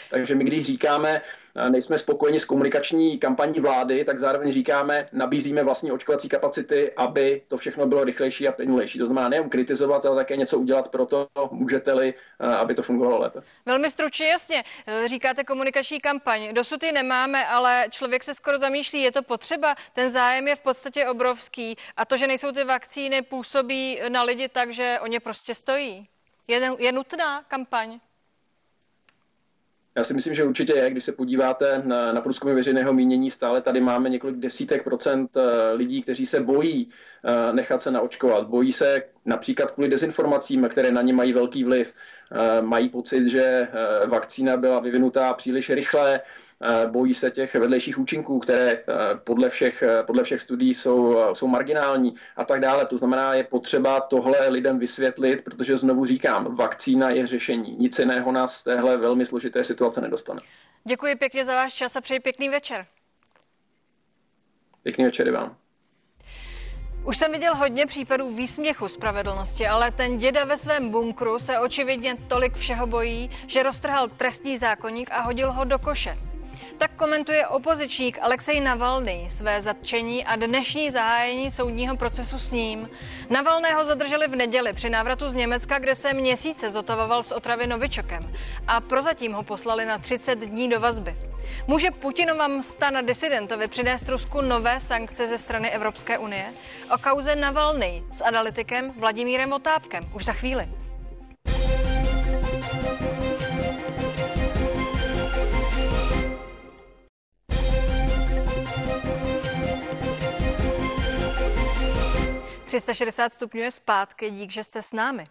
Takže 0.09 0.35
my, 0.35 0.43
když 0.43 0.65
říkáme, 0.65 1.21
nejsme 1.69 1.97
spokojeni 1.97 2.39
s 2.39 2.45
komunikační 2.45 3.19
kampaní 3.19 3.59
vlády, 3.59 4.05
tak 4.05 4.19
zároveň 4.19 4.51
říkáme, 4.51 5.07
nabízíme 5.11 5.63
vlastní 5.63 5.91
očkovací 5.91 6.29
kapacity, 6.29 6.91
aby 6.97 7.41
to 7.47 7.57
všechno 7.57 7.87
bylo 7.87 8.03
rychlejší 8.03 8.47
a 8.47 8.51
plynulejší. 8.51 8.99
To 8.99 9.05
znamená 9.05 9.29
nejen 9.29 9.49
kritizovat, 9.49 10.05
ale 10.05 10.15
také 10.15 10.37
něco 10.37 10.59
udělat 10.59 10.87
pro 10.87 11.05
to, 11.05 11.27
můžete-li, 11.51 12.13
aby 12.39 12.75
to 12.75 12.83
fungovalo 12.83 13.19
lépe. 13.19 13.41
Velmi 13.65 13.89
stručně, 13.89 14.27
jasně. 14.27 14.63
Říkáte 15.05 15.43
komunikační 15.43 15.99
kampaň. 15.99 16.53
Dosud 16.53 16.83
ji 16.83 16.91
nemáme, 16.91 17.47
ale 17.47 17.85
člověk 17.89 18.23
se 18.23 18.33
skoro 18.33 18.57
zamýšlí, 18.57 19.01
je 19.01 19.11
to 19.11 19.21
potřeba. 19.21 19.75
Ten 19.93 20.09
zájem 20.09 20.47
je 20.47 20.55
v 20.55 20.59
podstatě 20.59 21.07
obrovský 21.07 21.75
a 21.97 22.05
to, 22.05 22.17
že 22.17 22.27
nejsou 22.27 22.51
ty 22.51 22.63
vakcíny, 22.63 23.21
působí 23.21 23.99
na 24.09 24.23
lidi 24.23 24.49
tak, 24.49 24.71
že 24.71 24.97
o 25.01 25.07
ně 25.07 25.19
prostě 25.19 25.55
stojí. 25.55 26.07
Je, 26.47 26.69
je 26.79 26.91
nutná 26.91 27.43
kampaň? 27.43 27.99
Já 29.95 30.03
si 30.03 30.13
myslím, 30.13 30.35
že 30.35 30.43
určitě 30.43 30.73
je, 30.73 30.89
když 30.89 31.03
se 31.03 31.11
podíváte 31.11 31.81
na, 31.85 32.13
na 32.13 32.21
průzkumy 32.21 32.53
veřejného 32.53 32.93
mínění, 32.93 33.31
stále 33.31 33.61
tady 33.61 33.81
máme 33.81 34.09
několik 34.09 34.35
desítek 34.35 34.83
procent 34.83 35.37
eh, 35.37 35.73
lidí, 35.73 36.01
kteří 36.01 36.25
se 36.25 36.39
bojí 36.39 36.89
eh, 37.25 37.53
nechat 37.53 37.83
se 37.83 37.91
naočkovat. 37.91 38.47
Bojí 38.47 38.73
se 38.73 39.03
například 39.25 39.71
kvůli 39.71 39.89
dezinformacím, 39.89 40.67
které 40.69 40.91
na 40.91 41.01
ně 41.01 41.13
mají 41.13 41.33
velký 41.33 41.63
vliv. 41.63 41.93
Eh, 42.31 42.61
mají 42.61 42.89
pocit, 42.89 43.25
že 43.25 43.67
vakcína 44.07 44.57
byla 44.57 44.79
vyvinutá 44.79 45.33
příliš 45.33 45.69
rychle, 45.69 46.21
bojí 46.87 47.13
se 47.13 47.31
těch 47.31 47.55
vedlejších 47.55 47.99
účinků, 47.99 48.39
které 48.39 48.71
eh, 48.71 48.83
podle 49.23 49.49
všech, 49.49 49.83
eh, 49.83 50.03
podle 50.03 50.23
všech 50.23 50.41
studií 50.41 50.73
jsou, 50.73 51.17
jsou 51.33 51.47
marginální 51.47 52.15
a 52.35 52.45
tak 52.45 52.59
dále. 52.61 52.85
To 52.85 52.97
znamená, 52.97 53.33
je 53.33 53.43
potřeba 53.43 53.99
tohle 53.99 54.47
lidem 54.49 54.79
vysvětlit, 54.79 55.43
protože 55.43 55.77
znovu 55.77 56.05
říkám, 56.05 56.55
vakcína 56.55 57.09
je 57.09 57.27
řešení. 57.27 57.75
Nic 57.79 57.99
jiného 57.99 58.31
nás 58.31 58.55
z 58.55 58.63
téhle 58.63 58.97
velmi 58.97 59.25
složité 59.25 59.63
situace 59.63 60.01
nedostane. 60.01 60.39
Děkuji 60.83 61.15
pěkně 61.15 61.45
za 61.45 61.53
váš 61.53 61.73
čas 61.73 61.95
a 61.95 62.01
přeji 62.01 62.19
pěkný 62.19 62.49
večer. 62.49 62.85
Pěkný 64.83 65.05
večer 65.05 65.27
i 65.27 65.31
vám. 65.31 65.55
Už 67.05 67.17
jsem 67.17 67.31
viděl 67.31 67.55
hodně 67.55 67.85
případů 67.85 68.29
výsměchu 68.29 68.87
spravedlnosti, 68.87 69.67
ale 69.67 69.91
ten 69.91 70.17
děda 70.17 70.45
ve 70.45 70.57
svém 70.57 70.89
bunkru 70.89 71.39
se 71.39 71.59
očividně 71.59 72.15
tolik 72.27 72.53
všeho 72.53 72.87
bojí, 72.87 73.29
že 73.47 73.63
roztrhal 73.63 74.07
trestní 74.07 74.57
zákonník 74.57 75.11
a 75.11 75.21
hodil 75.21 75.51
ho 75.51 75.63
do 75.63 75.79
koše. 75.79 76.17
Tak 76.77 76.91
komentuje 76.95 77.47
opozičník 77.47 78.17
Alexej 78.21 78.59
Navalny 78.59 79.27
své 79.29 79.61
zatčení 79.61 80.25
a 80.25 80.35
dnešní 80.35 80.91
zahájení 80.91 81.51
soudního 81.51 81.97
procesu 81.97 82.39
s 82.39 82.51
ním. 82.51 82.89
Navalného 83.29 83.85
zadrželi 83.85 84.27
v 84.27 84.35
neděli 84.35 84.73
při 84.73 84.89
návratu 84.89 85.29
z 85.29 85.35
Německa, 85.35 85.79
kde 85.79 85.95
se 85.95 86.13
měsíce 86.13 86.69
zotavoval 86.69 87.23
s 87.23 87.31
otravy 87.31 87.67
Novičokem 87.67 88.33
a 88.67 88.81
prozatím 88.81 89.33
ho 89.33 89.43
poslali 89.43 89.85
na 89.85 89.97
30 89.97 90.39
dní 90.39 90.69
do 90.69 90.79
vazby. 90.79 91.15
Může 91.67 91.91
Putinova 91.91 92.47
msta 92.47 92.89
na 92.89 93.01
disidentovi 93.01 93.67
přinést 93.67 94.09
Rusku 94.09 94.41
nové 94.41 94.79
sankce 94.79 95.27
ze 95.27 95.37
strany 95.37 95.71
Evropské 95.71 96.17
unie? 96.17 96.53
O 96.93 96.97
kauze 96.97 97.35
Navalny 97.35 98.03
s 98.11 98.23
analytikem 98.23 98.91
Vladimírem 98.91 99.53
Otápkem 99.53 100.03
už 100.13 100.25
za 100.25 100.33
chvíli. 100.33 100.82
360 112.73 113.33
stupňů 113.33 113.61
je 113.61 113.71
zpátky, 113.71 114.29
dík, 114.29 114.51
že 114.51 114.63
jste 114.63 114.81
s 114.81 114.93
námi. 114.93 115.23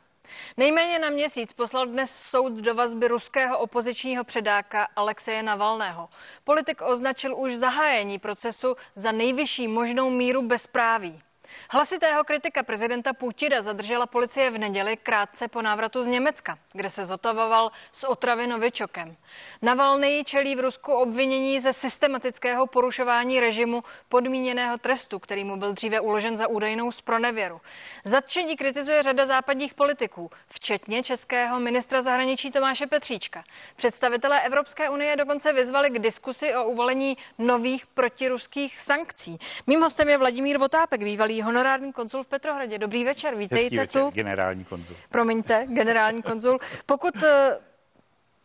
Nejméně 0.57 0.99
na 0.99 1.11
měsíc 1.11 1.53
poslal 1.53 1.87
dnes 1.87 2.17
soud 2.17 2.53
do 2.53 2.75
vazby 2.75 3.09
ruského 3.09 3.59
opozičního 3.59 4.25
předáka 4.25 4.89
Alexeje 4.97 5.43
Navalného. 5.43 6.09
Politik 6.45 6.83
označil 6.83 7.37
už 7.37 7.55
zahájení 7.55 8.19
procesu 8.19 8.77
za 8.95 9.13
nejvyšší 9.13 9.69
možnou 9.69 10.11
míru 10.11 10.43
bezpráví. 10.43 11.23
Hlasitého 11.71 12.25
kritika 12.25 12.63
prezidenta 12.63 13.13
Putina 13.13 13.63
zadržela 13.63 14.07
policie 14.07 14.51
v 14.51 14.59
neděli 14.59 14.97
krátce 14.97 15.49
po 15.49 15.63
návratu 15.63 16.03
z 16.03 16.07
Německa, 16.07 16.59
kde 16.73 16.91
se 16.91 17.05
zotavoval 17.05 17.71
s 17.93 18.09
otravy 18.09 18.47
Novičokem. 18.47 19.17
Navalny 19.63 20.23
čelí 20.27 20.57
v 20.57 20.61
Rusku 20.61 20.93
obvinění 20.93 21.61
ze 21.61 21.73
systematického 21.73 22.67
porušování 22.67 23.41
režimu 23.41 23.83
podmíněného 24.09 24.79
trestu, 24.79 25.19
který 25.19 25.45
mu 25.45 25.57
byl 25.57 25.73
dříve 25.73 26.01
uložen 26.01 26.37
za 26.37 26.47
údajnou 26.47 26.93
spronevěru. 26.93 27.61
Zatčení 28.05 28.57
kritizuje 28.57 29.03
řada 29.03 29.27
západních 29.27 29.75
politiků, 29.75 30.31
včetně 30.47 31.03
českého 31.03 31.61
ministra 31.61 32.01
zahraničí 32.01 32.51
Tomáše 32.51 32.87
Petříčka. 32.87 33.45
Představitelé 33.77 34.41
Evropské 34.41 34.91
unie 34.91 35.17
dokonce 35.17 35.53
vyzvali 35.53 35.91
k 35.91 35.99
diskusi 35.99 36.55
o 36.55 36.65
uvalení 36.65 37.17
nových 37.39 37.87
protiruských 37.87 38.81
sankcí. 38.81 39.39
Mým 39.67 39.81
hostem 39.81 40.09
je 40.09 40.19
Vladimír 40.19 40.59
Votápek, 40.59 41.03
bývalý 41.03 41.42
honorární 41.43 41.93
konzul 41.93 42.23
v 42.23 42.27
Petrohradě. 42.27 42.79
Dobrý 42.79 43.05
večer, 43.05 43.35
vítejte 43.35 43.63
Hezký 43.63 43.79
večer, 43.79 44.03
tu. 44.03 44.11
generální 44.11 44.65
konzul. 44.65 44.97
Promiňte, 45.11 45.67
generální 45.69 46.23
konzul. 46.23 46.59
Pokud 46.87 47.23
eh, 47.23 47.59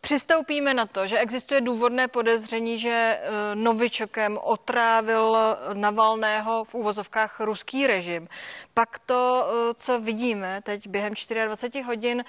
Přistoupíme 0.00 0.74
na 0.74 0.86
to, 0.86 1.06
že 1.06 1.18
existuje 1.18 1.60
důvodné 1.60 2.08
podezření, 2.08 2.78
že 2.78 2.90
eh, 3.20 3.54
Novičokem 3.54 4.38
otrávil 4.42 5.36
Navalného 5.72 6.64
v 6.64 6.74
úvozovkách 6.74 7.40
ruský 7.40 7.86
režim. 7.86 8.28
Pak 8.74 8.98
to, 8.98 9.50
eh, 9.50 9.74
co 9.74 10.00
vidíme 10.00 10.60
teď 10.62 10.88
během 10.88 11.12
24 11.46 11.82
hodin, 11.82 12.24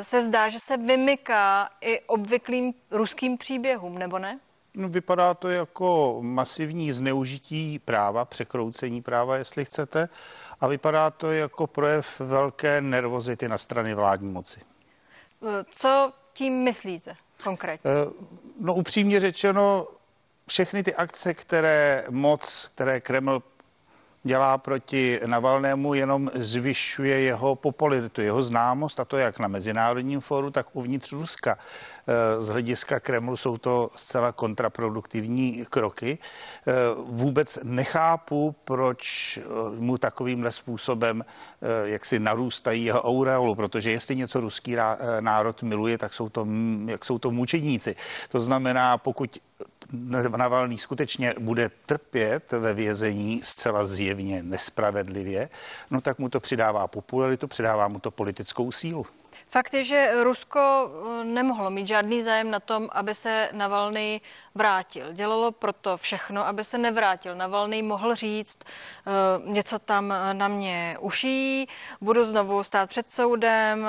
se 0.00 0.22
zdá, 0.22 0.48
že 0.48 0.60
se 0.60 0.76
vymyká 0.76 1.70
i 1.80 2.00
obvyklým 2.00 2.74
ruským 2.90 3.38
příběhům, 3.38 3.98
nebo 3.98 4.18
ne? 4.18 4.38
No, 4.76 4.88
vypadá 4.88 5.34
to 5.34 5.48
jako 5.48 6.18
masivní 6.20 6.92
zneužití 6.92 7.78
práva, 7.78 8.24
překroucení 8.24 9.02
práva, 9.02 9.36
jestli 9.36 9.64
chcete, 9.64 10.08
a 10.60 10.66
vypadá 10.66 11.10
to 11.10 11.32
jako 11.32 11.66
projev 11.66 12.20
velké 12.20 12.80
nervozity 12.80 13.48
na 13.48 13.58
straně 13.58 13.94
vládní 13.94 14.32
moci. 14.32 14.60
Co 15.70 16.12
tím 16.32 16.54
myslíte 16.54 17.16
konkrétně? 17.44 17.90
Eh, 17.90 18.10
no 18.60 18.74
upřímně 18.74 19.20
řečeno, 19.20 19.88
všechny 20.48 20.82
ty 20.82 20.94
akce, 20.94 21.34
které 21.34 22.04
moc, 22.10 22.70
které 22.74 23.00
Kreml 23.00 23.42
dělá 24.26 24.58
proti 24.58 25.20
Navalnému, 25.26 25.94
jenom 25.94 26.30
zvyšuje 26.34 27.20
jeho 27.20 27.54
popularitu, 27.54 28.20
jeho 28.20 28.42
známost, 28.42 29.00
a 29.00 29.04
to 29.04 29.16
jak 29.16 29.38
na 29.38 29.48
mezinárodním 29.48 30.20
fóru, 30.20 30.50
tak 30.50 30.66
uvnitř 30.72 31.12
Ruska. 31.12 31.58
Eh, 32.06 32.42
z 32.42 32.48
hlediska 32.48 33.00
Kremlu 33.00 33.36
jsou 33.36 33.58
to 33.58 33.90
zcela 33.94 34.32
kontraproduktivní 34.32 35.66
kroky. 35.70 36.18
Eh, 36.18 36.72
vůbec 37.06 37.58
nechápu, 37.62 38.54
proč 38.64 39.38
mu 39.78 39.98
takovýmhle 39.98 40.52
způsobem 40.52 41.24
jak 41.84 42.04
si 42.04 42.18
narůstají 42.18 42.84
jeho 42.84 43.02
aureolu, 43.02 43.54
protože 43.54 43.90
jestli 43.90 44.16
něco 44.16 44.40
ruský 44.40 44.76
národ 45.20 45.62
miluje, 45.62 45.98
tak 45.98 46.14
jsou 46.14 46.28
to, 46.28 46.46
jak 46.86 47.04
jsou 47.04 47.18
to 47.18 47.30
mučedníci. 47.30 47.96
To 48.28 48.40
znamená, 48.40 48.98
pokud 48.98 49.38
Navalný 50.36 50.78
skutečně 50.78 51.34
bude 51.38 51.70
trpět 51.86 52.52
ve 52.52 52.74
vězení 52.74 53.40
zcela 53.44 53.84
zjevně 53.84 54.42
nespravedlivě, 54.42 55.48
no 55.90 56.00
tak 56.00 56.18
mu 56.18 56.28
to 56.28 56.40
přidává 56.40 56.86
popularitu, 56.88 57.48
přidává 57.48 57.88
mu 57.88 58.00
to 58.00 58.10
politickou 58.10 58.72
sílu. 58.72 59.06
Fakt 59.46 59.74
je, 59.74 59.84
že 59.84 60.10
Rusko 60.22 60.60
eh, 60.60 61.24
nemohlo 61.24 61.70
mít 61.70 61.88
žádný 61.88 62.22
zájem 62.22 62.50
na 62.50 62.60
tom, 62.60 62.88
aby 62.92 63.14
se 63.14 63.48
Navalny 63.52 64.20
vrátil. 64.56 65.12
Dělalo 65.12 65.52
proto 65.52 65.96
všechno, 65.96 66.46
aby 66.46 66.64
se 66.64 66.78
nevrátil. 66.78 67.34
Navalny 67.34 67.82
mohl 67.82 68.14
říct, 68.14 68.58
uh, 69.44 69.52
něco 69.52 69.78
tam 69.78 70.14
na 70.32 70.48
mě 70.48 70.96
uší, 71.00 71.68
budu 72.00 72.24
znovu 72.24 72.62
stát 72.62 72.88
před 72.88 73.10
soudem, 73.10 73.80
uh, 73.80 73.88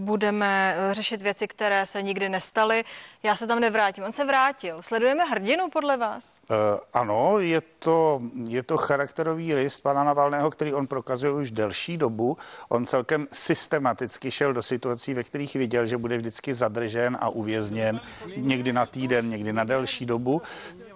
budeme 0.00 0.76
řešit 0.90 1.22
věci, 1.22 1.48
které 1.48 1.86
se 1.86 2.02
nikdy 2.02 2.28
nestaly. 2.28 2.84
Já 3.22 3.36
se 3.36 3.46
tam 3.46 3.60
nevrátím. 3.60 4.04
On 4.04 4.12
se 4.12 4.24
vrátil. 4.24 4.82
Sledujeme 4.82 5.24
hrdinu 5.24 5.68
podle 5.70 5.96
vás? 5.96 6.40
Uh, 6.50 6.56
ano, 6.92 7.38
je 7.38 7.60
to, 7.60 8.20
je 8.44 8.62
to 8.62 8.76
charakterový 8.76 9.54
list 9.54 9.80
pana 9.80 10.04
Navalného, 10.04 10.50
který 10.50 10.74
on 10.74 10.86
prokazuje 10.86 11.32
už 11.32 11.50
delší 11.50 11.96
dobu. 11.96 12.36
On 12.68 12.86
celkem 12.86 13.26
systematicky 13.32 14.30
šel 14.30 14.52
do 14.52 14.62
situací, 14.62 15.14
ve 15.14 15.24
kterých 15.24 15.54
viděl, 15.54 15.86
že 15.86 15.96
bude 15.96 16.16
vždycky 16.16 16.54
zadržen 16.54 17.18
a 17.20 17.28
uvězněn 17.28 18.00
někdy 18.36 18.72
na 18.72 18.86
týden, 18.86 19.30
někdy 19.30 19.52
na 19.52 19.64
delší 19.64 20.03
dobu. 20.06 20.42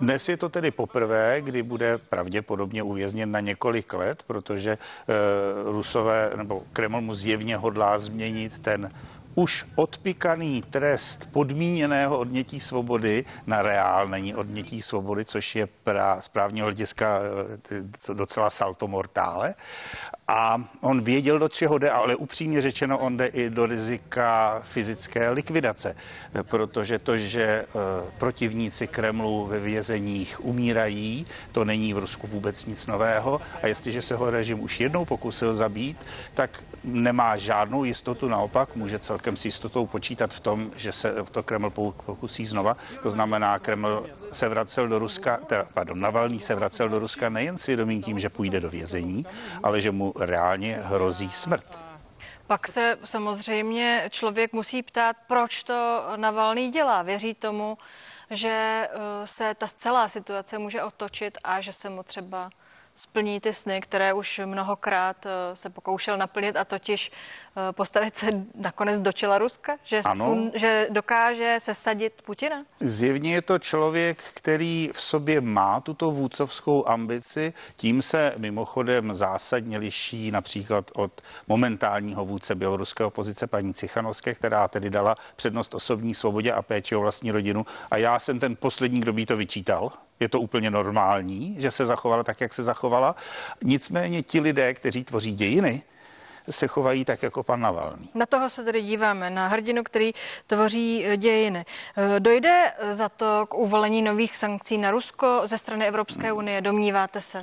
Dnes 0.01 0.29
je 0.29 0.37
to 0.37 0.49
tedy 0.49 0.71
poprvé, 0.71 1.41
kdy 1.41 1.63
bude 1.63 1.99
pravděpodobně 1.99 2.83
uvězněn 2.83 3.31
na 3.31 3.41
několik 3.41 3.93
let, 3.93 4.23
protože 4.27 4.71
e, 4.71 4.79
Rusové 5.65 6.31
nebo 6.37 6.63
Kreml 6.73 7.01
mu 7.01 7.15
zjevně 7.15 7.57
hodlá 7.57 7.99
změnit 7.99 8.59
ten 8.59 8.91
už 9.35 9.67
odpikaný 9.75 10.63
trest 10.63 11.33
podmíněného 11.33 12.19
odnětí 12.19 12.61
svobody 12.61 13.25
na 13.47 13.63
reálné 13.63 14.37
odnětí 14.37 14.83
svobody, 14.83 15.25
což 15.25 15.57
je 15.57 15.67
pra, 15.67 16.21
z 16.21 16.29
právního 16.29 16.67
hlediska 16.67 17.21
e, 18.11 18.15
docela 18.15 18.51
salto 18.51 18.89
mortále. 18.89 19.55
A 20.29 20.65
on 20.81 21.01
věděl, 21.01 21.39
do 21.39 21.49
čeho 21.49 21.79
jde, 21.79 21.91
ale 21.91 22.17
upřímně 22.17 22.61
řečeno, 22.61 22.99
on 22.99 23.17
jde 23.17 23.27
i 23.27 23.51
do 23.51 23.67
rizika 23.67 24.61
fyzické 24.65 25.31
likvidace, 25.31 25.97
protože 26.43 26.99
to, 26.99 27.17
že 27.17 27.43
eh, 27.43 27.67
protivníci 28.19 28.87
Kremlu 28.87 29.47
ve 29.47 29.61
vězeních 29.61 30.45
umírají, 30.45 31.27
to 31.53 31.65
není 31.65 31.95
v 31.95 31.99
Rusku 31.99 32.27
vůbec 32.27 32.67
nic 32.67 32.87
nového. 32.87 33.41
A 33.63 33.67
jestliže 33.67 34.03
se 34.03 34.15
ho 34.15 34.31
režim 34.31 34.61
už 34.61 34.81
jednou 34.81 35.05
pokusil 35.05 35.55
zabít, 35.55 35.97
tak 36.35 36.65
nemá 36.85 37.37
žádnou 37.37 37.85
jistotu, 37.85 38.29
naopak 38.29 38.77
může 38.77 38.99
celkem 38.99 39.37
s 39.37 39.45
jistotou 39.45 39.87
počítat 39.87 40.35
v 40.35 40.41
tom, 40.41 40.71
že 40.77 40.93
se 40.93 41.15
to 41.31 41.43
Kreml 41.43 41.71
pokusí 41.71 42.47
znova. 42.47 42.75
To 43.03 43.11
znamená, 43.11 43.59
Kreml 43.59 44.07
se 44.33 44.49
vracel 44.49 44.89
do 44.89 44.99
Ruska, 44.99 45.37
teda, 45.37 45.67
pardon, 45.75 46.01
Navalný 46.01 46.41
se 46.41 46.55
vracel 46.55 46.89
do 46.89 46.99
Ruska 46.99 47.29
nejen 47.29 47.59
svědomím 47.59 48.03
tím, 48.03 48.19
že 48.19 48.29
půjde 48.29 48.61
do 48.61 48.71
vězení, 48.71 49.27
ale 49.63 49.81
že 49.81 49.91
mu 49.91 50.13
reálně 50.19 50.77
hrozí 50.83 51.31
smrt. 51.31 51.81
Pak 52.47 52.69
se 52.69 52.99
samozřejmě 53.05 54.05
člověk 54.11 54.53
musí 54.53 54.83
ptát, 54.83 55.17
proč 55.27 55.63
to 55.63 56.05
Navalný 56.17 56.71
dělá. 56.71 57.03
Věří 57.03 57.35
tomu, 57.35 57.79
že 58.31 58.89
eh, 58.91 59.27
se 59.27 59.55
ta 59.55 59.67
celá 59.67 60.09
situace 60.09 60.59
může 60.59 60.83
otočit 60.83 61.39
a 61.45 61.61
že 61.61 61.73
se 61.73 61.91
mu 61.91 62.03
třeba 62.03 62.51
splní 62.99 63.41
ty 63.41 63.55
sny, 63.55 63.81
které 63.81 64.13
už 64.13 64.41
mnohokrát 64.45 65.27
eh, 65.27 65.31
se 65.57 65.71
pokoušel 65.71 66.17
naplnit 66.17 66.57
a 66.57 66.65
totiž 66.65 67.11
eh, 67.11 67.73
postavit 67.73 68.15
se 68.15 68.27
nakonec 68.55 69.01
do 69.01 69.13
čela 69.13 69.39
Ruska? 69.39 69.77
Že, 69.83 70.03
sun, 70.17 70.53
že 70.55 70.87
dokáže 70.91 71.57
sesadit 71.59 72.23
Putina? 72.23 72.65
Zjevně 72.81 73.35
je 73.35 73.43
to 73.43 73.59
člověk, 73.59 74.23
který 74.35 74.91
v 74.95 75.01
sobě 75.01 75.41
má 75.41 75.81
tuto 75.81 76.11
vůdcovskou 76.11 76.89
ambici. 76.89 77.53
Tím 77.77 78.03
se 78.03 78.35
mimochodem 78.37 79.15
zásadně 79.15 79.79
liší 79.79 80.31
například 80.31 80.91
od 80.95 81.21
momentálního 81.49 82.25
vůdce 82.25 82.55
běloruské 82.55 83.05
opozice 83.05 83.47
paní 83.47 83.75
Cichanovské, 83.75 84.35
která 84.35 84.69
tedy 84.69 84.91
dala 84.91 85.17
přednost 85.37 85.75
osobní 85.75 86.15
svobodě 86.15 86.53
a 86.53 86.63
péči 86.63 86.97
o 86.97 87.01
vlastní 87.01 87.31
rodinu. 87.31 87.67
A 87.91 87.97
já 87.97 88.19
jsem 88.19 88.41
ten 88.41 88.57
poslední, 88.57 89.01
kdo 89.01 89.13
by 89.13 89.27
to 89.27 89.37
vyčítal 89.37 89.93
je 90.21 90.29
to 90.29 90.41
úplně 90.41 90.71
normální, 90.71 91.57
že 91.59 91.71
se 91.71 91.87
zachovala 91.87 92.25
tak, 92.25 92.41
jak 92.41 92.55
se 92.55 92.63
zachovala. 92.63 93.15
Nicméně 93.65 94.23
ti 94.23 94.41
lidé, 94.41 94.75
kteří 94.75 95.05
tvoří 95.05 95.35
dějiny, 95.35 95.83
se 96.51 96.67
chovají 96.67 97.05
tak 97.05 97.23
jako 97.23 97.43
pan 97.43 97.61
Navalný. 97.61 98.11
Na 98.15 98.27
toho 98.27 98.51
se 98.51 98.65
tedy 98.65 98.83
díváme, 98.83 99.31
na 99.31 99.49
hrdinu, 99.49 99.83
který 99.85 100.13
tvoří 100.47 101.07
eh, 101.07 101.17
dějiny. 101.17 101.65
Eh, 101.97 102.21
dojde 102.21 102.73
za 102.91 103.09
to 103.09 103.47
k 103.47 103.55
uvolení 103.55 104.03
nových 104.03 104.37
sankcí 104.37 104.79
na 104.79 104.91
Rusko 104.91 105.43
ze 105.45 105.59
strany 105.59 105.87
Evropské 105.87 106.33
unie, 106.33 106.61
domníváte 106.61 107.21
se? 107.21 107.41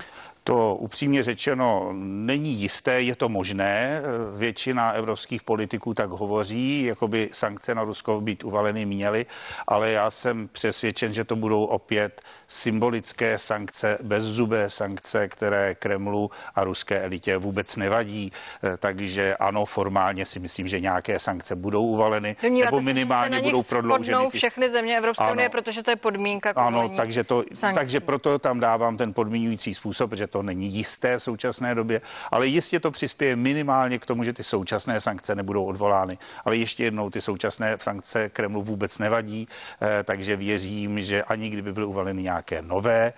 To 0.48 0.76
upřímně 0.76 1.24
řečeno 1.24 1.90
není 1.94 2.52
jisté, 2.52 3.02
je 3.02 3.16
to 3.16 3.30
možné. 3.30 4.02
Většina 4.38 4.92
evropských 4.92 5.44
politiků 5.44 5.94
tak 5.94 6.10
hovoří, 6.10 6.84
jako 6.84 7.08
by 7.08 7.30
sankce 7.34 7.76
na 7.76 7.84
Rusko 7.84 8.22
být 8.22 8.44
uvaleny 8.44 8.86
měly, 8.86 9.26
ale 9.68 9.92
já 9.92 10.12
jsem 10.12 10.48
přesvědčen, 10.48 11.14
že 11.14 11.24
to 11.24 11.36
budou 11.36 11.64
opět 11.64 12.22
symbolické 12.48 13.38
sankce, 13.38 13.98
bezzubé 14.04 14.70
sankce, 14.70 15.28
které 15.28 15.76
Kremlu 15.76 16.32
a 16.56 16.64
ruské 16.64 17.00
elitě 17.02 17.38
vůbec 17.38 17.76
nevadí. 17.76 18.32
Takže 18.78 19.36
ano, 19.38 19.66
formálně 19.66 20.26
si 20.26 20.40
myslím, 20.40 20.68
že 20.68 20.80
nějaké 20.80 21.20
sankce 21.20 21.56
budou 21.56 21.86
uvaleny, 21.86 22.36
Domníváte 22.42 22.76
nebo 22.76 22.82
minimálně 22.82 23.38
se, 23.38 23.44
budou 23.44 23.64
prodlouženy. 23.64 24.30
všechny 24.30 24.70
země 24.70 24.98
Evropské 24.98 25.24
ano, 25.24 25.34
unie, 25.34 25.50
protože 25.50 25.84
to 25.84 25.92
je 25.92 25.96
podmínka. 25.96 26.54
Ano, 26.56 26.90
takže, 26.98 27.24
to, 27.24 27.44
takže 27.76 28.00
proto 28.00 28.40
tam 28.40 28.60
dávám 28.60 28.98
ten 28.98 29.14
podmínující 29.14 29.74
způsob, 29.74 30.14
že 30.14 30.28
to 30.36 30.42
není 30.42 30.68
jisté 30.68 31.18
v 31.18 31.24
současné 31.24 31.76
době, 31.76 32.02
ale 32.32 32.48
jistě 32.48 32.80
to 32.80 32.92
přispěje 32.92 33.36
minimálně 33.36 34.00
k 34.00 34.06
tomu, 34.06 34.24
že 34.24 34.34
ty 34.34 34.44
současné 34.44 35.02
sankce 35.02 35.36
nebudou 35.36 35.66
odvolány. 35.66 36.18
Ale 36.46 36.58
ještě 36.58 36.84
jednou, 36.84 37.10
ty 37.10 37.22
současné 37.22 37.78
sankce 37.80 38.30
Kremlu 38.30 38.64
vůbec 38.64 39.00
nevadí, 39.00 39.48
eh, 39.48 40.04
takže 40.04 40.36
věřím, 40.36 41.02
že 41.02 41.24
ani 41.24 41.50
kdyby 41.50 41.74
byly 41.74 41.86
uvaleny 41.86 42.24
nějaké 42.24 42.62
nové, 42.62 43.14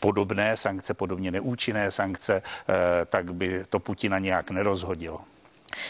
podobné 0.00 0.56
sankce, 0.56 0.94
podobně 0.94 1.30
neúčinné 1.30 1.90
sankce, 1.90 2.42
eh, 2.44 3.04
tak 3.06 3.34
by 3.34 3.64
to 3.68 3.80
Putina 3.80 4.18
nějak 4.18 4.50
nerozhodilo. 4.50 5.37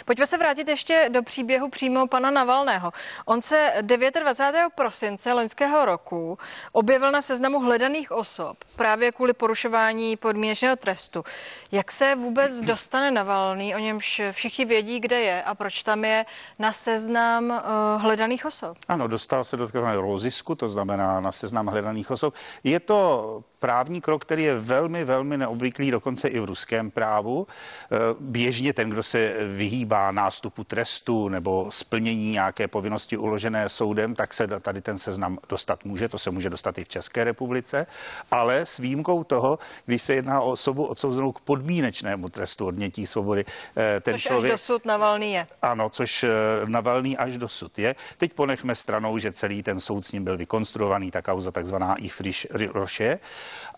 Pojďme 0.05 0.27
se 0.27 0.39
vrátit 0.39 0.69
ještě 0.69 1.09
do 1.13 1.23
příběhu 1.23 1.69
přímo 1.69 2.07
pana 2.07 2.31
Navalného. 2.31 2.93
On 3.25 3.43
se 3.43 3.73
29. 3.83 4.69
prosince 4.75 5.33
loňského 5.33 5.85
roku 5.85 6.39
objevil 6.73 7.11
na 7.11 7.23
seznamu 7.23 7.61
hledaných 7.61 8.13
osob 8.13 8.57
právě 8.77 9.13
kvůli 9.13 9.33
porušování 9.33 10.17
podmínečného 10.17 10.77
trestu. 10.77 11.25
Jak 11.73 11.93
se 11.93 12.15
vůbec 12.15 12.61
dostane 12.61 13.11
Navalný, 13.11 13.75
o 13.75 13.79
němž 13.79 14.21
všichni 14.31 14.65
vědí, 14.65 15.01
kde 15.01 15.21
je 15.21 15.43
a 15.43 15.55
proč 15.55 15.83
tam 15.83 16.05
je 16.05 16.27
na 16.59 16.73
seznam 16.73 17.51
uh, 17.51 18.03
hledaných 18.03 18.47
osob? 18.47 18.79
Ano, 18.89 19.09
dostal 19.09 19.45
se 19.45 19.57
do 19.57 19.67
takového 19.67 20.03
rozisku, 20.03 20.55
to 20.55 20.69
znamená 20.69 21.21
na 21.21 21.33
seznam 21.33 21.67
hledaných 21.67 22.11
osob. 22.11 22.35
Je 22.65 22.81
to 22.81 23.43
právní 23.59 24.01
krok, 24.01 24.23
který 24.23 24.43
je 24.43 24.59
velmi, 24.59 25.05
velmi 25.05 25.39
neobvyklý 25.39 25.91
dokonce 25.91 26.29
i 26.29 26.41
v 26.41 26.45
ruském 26.45 26.91
právu. 26.91 27.47
Eh, 27.93 27.97
běžně 28.21 28.73
ten, 28.73 28.91
kdo 28.91 29.03
se 29.03 29.35
vyhýbá 29.57 30.11
nástupu 30.11 30.65
trestu 30.65 31.29
nebo 31.29 31.67
splnění 31.71 32.31
nějaké 32.31 32.69
povinnosti 32.69 33.17
uložené 33.17 33.69
soudem, 33.69 34.15
tak 34.15 34.35
se 34.35 34.47
tady 34.61 34.81
ten 34.81 34.99
seznam 34.99 35.39
dostat 35.49 35.85
může. 35.85 36.09
To 36.09 36.19
se 36.19 36.31
může 36.31 36.51
dostat 36.51 36.79
i 36.79 36.85
v 36.85 36.89
České 36.89 37.25
republice, 37.25 37.87
ale 38.31 38.67
s 38.67 38.79
výjimkou 38.79 39.25
toho, 39.25 39.59
když 39.87 40.03
se 40.03 40.15
jedná 40.15 40.41
o 40.41 40.51
osobu 40.51 40.85
odsouzenou 40.85 41.33
k 41.33 41.41
podmínečnému 41.41 42.29
trestu 42.29 42.67
odnětí 42.67 43.07
svobody. 43.07 43.45
Eh, 43.77 44.01
ten 44.01 44.15
což 44.15 44.23
člověk, 44.23 44.53
až 44.53 44.61
dosud 44.61 44.85
Navalný 44.85 45.33
je. 45.33 45.47
Ano, 45.63 45.89
což 45.89 46.23
eh, 46.23 46.29
Navalný 46.67 47.17
až 47.17 47.39
dosud 47.39 47.79
je. 47.79 47.95
Teď 48.17 48.33
ponechme 48.33 48.75
stranou, 48.75 49.19
že 49.19 49.33
celý 49.33 49.63
ten 49.63 49.81
soud 49.81 50.03
s 50.03 50.13
ním 50.13 50.25
byl 50.25 50.37
vykonstruovaný, 50.37 51.11
ta 51.11 51.23
kauza 51.23 51.51
takzvaná 51.51 51.95
Ifriš 51.97 52.47
Roše, 52.75 53.19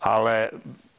ale 0.00 0.50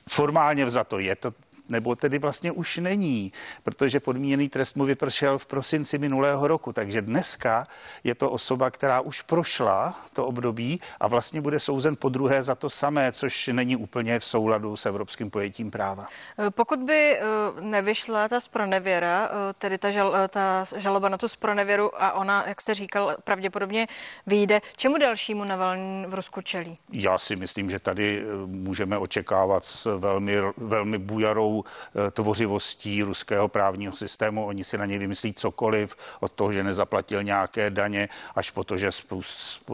formálně 0.10 0.66
vzato 0.66 1.00
je 1.00 1.16
to 1.16 1.34
nebo 1.72 1.96
tedy 1.96 2.20
vlastně 2.20 2.52
už 2.52 2.78
není, 2.78 3.32
protože 3.64 4.00
podmíněný 4.00 4.50
trest 4.50 4.76
mu 4.76 4.86
vypršel 4.86 5.38
v 5.38 5.46
prosinci 5.46 5.98
minulého 5.98 6.48
roku. 6.48 6.74
Takže 6.74 7.02
dneska 7.02 7.68
je 8.04 8.16
to 8.16 8.30
osoba, 8.30 8.72
která 8.72 9.02
už 9.02 9.22
prošla 9.22 9.96
to 10.14 10.26
období 10.26 10.82
a 11.00 11.08
vlastně 11.08 11.42
bude 11.42 11.60
souzen 11.60 11.96
po 11.96 12.10
druhé 12.10 12.44
za 12.44 12.56
to 12.56 12.70
samé, 12.70 13.12
což 13.12 13.48
není 13.48 13.76
úplně 13.76 14.20
v 14.20 14.26
souladu 14.26 14.78
s 14.78 14.86
evropským 14.86 15.30
pojetím 15.30 15.72
práva. 15.72 16.08
Pokud 16.56 16.80
by 16.80 17.20
nevyšla 17.60 18.28
ta 18.28 18.40
spronevěra, 18.40 19.30
tedy 19.58 19.78
ta, 19.78 19.92
žal, 19.92 20.14
ta 20.30 20.64
žaloba 20.78 21.10
na 21.10 21.18
tu 21.18 21.28
spronevěru 21.28 22.04
a 22.04 22.14
ona, 22.14 22.44
jak 22.48 22.62
jste 22.62 22.74
říkal, 22.74 23.16
pravděpodobně 23.24 23.88
vyjde, 24.28 24.62
čemu 24.78 24.98
dalšímu 24.98 25.44
Navalny 25.44 26.06
v 26.08 26.14
Rusku 26.14 26.42
čelí? 26.42 26.78
Já 26.92 27.18
si 27.18 27.36
myslím, 27.36 27.70
že 27.70 27.80
tady 27.80 28.24
můžeme 28.46 28.98
očekávat 28.98 29.66
s 29.66 29.98
velmi, 29.98 30.38
velmi 30.58 30.98
bujarou 30.98 31.61
eh, 31.66 32.12
tvořivostí 32.12 33.04
ruského 33.04 33.48
právního 33.48 33.96
systému. 33.96 34.46
Oni 34.46 34.64
si 34.64 34.78
na 34.78 34.86
něj 34.86 34.98
vymyslí 34.98 35.34
cokoliv, 35.34 35.96
od 36.20 36.32
toho, 36.32 36.54
že 36.54 36.64
nezaplatil 36.64 37.24
nějaké 37.24 37.70
daně, 37.70 38.10
až 38.36 38.52
po 38.52 38.64
to, 38.64 38.78
že 38.78 38.90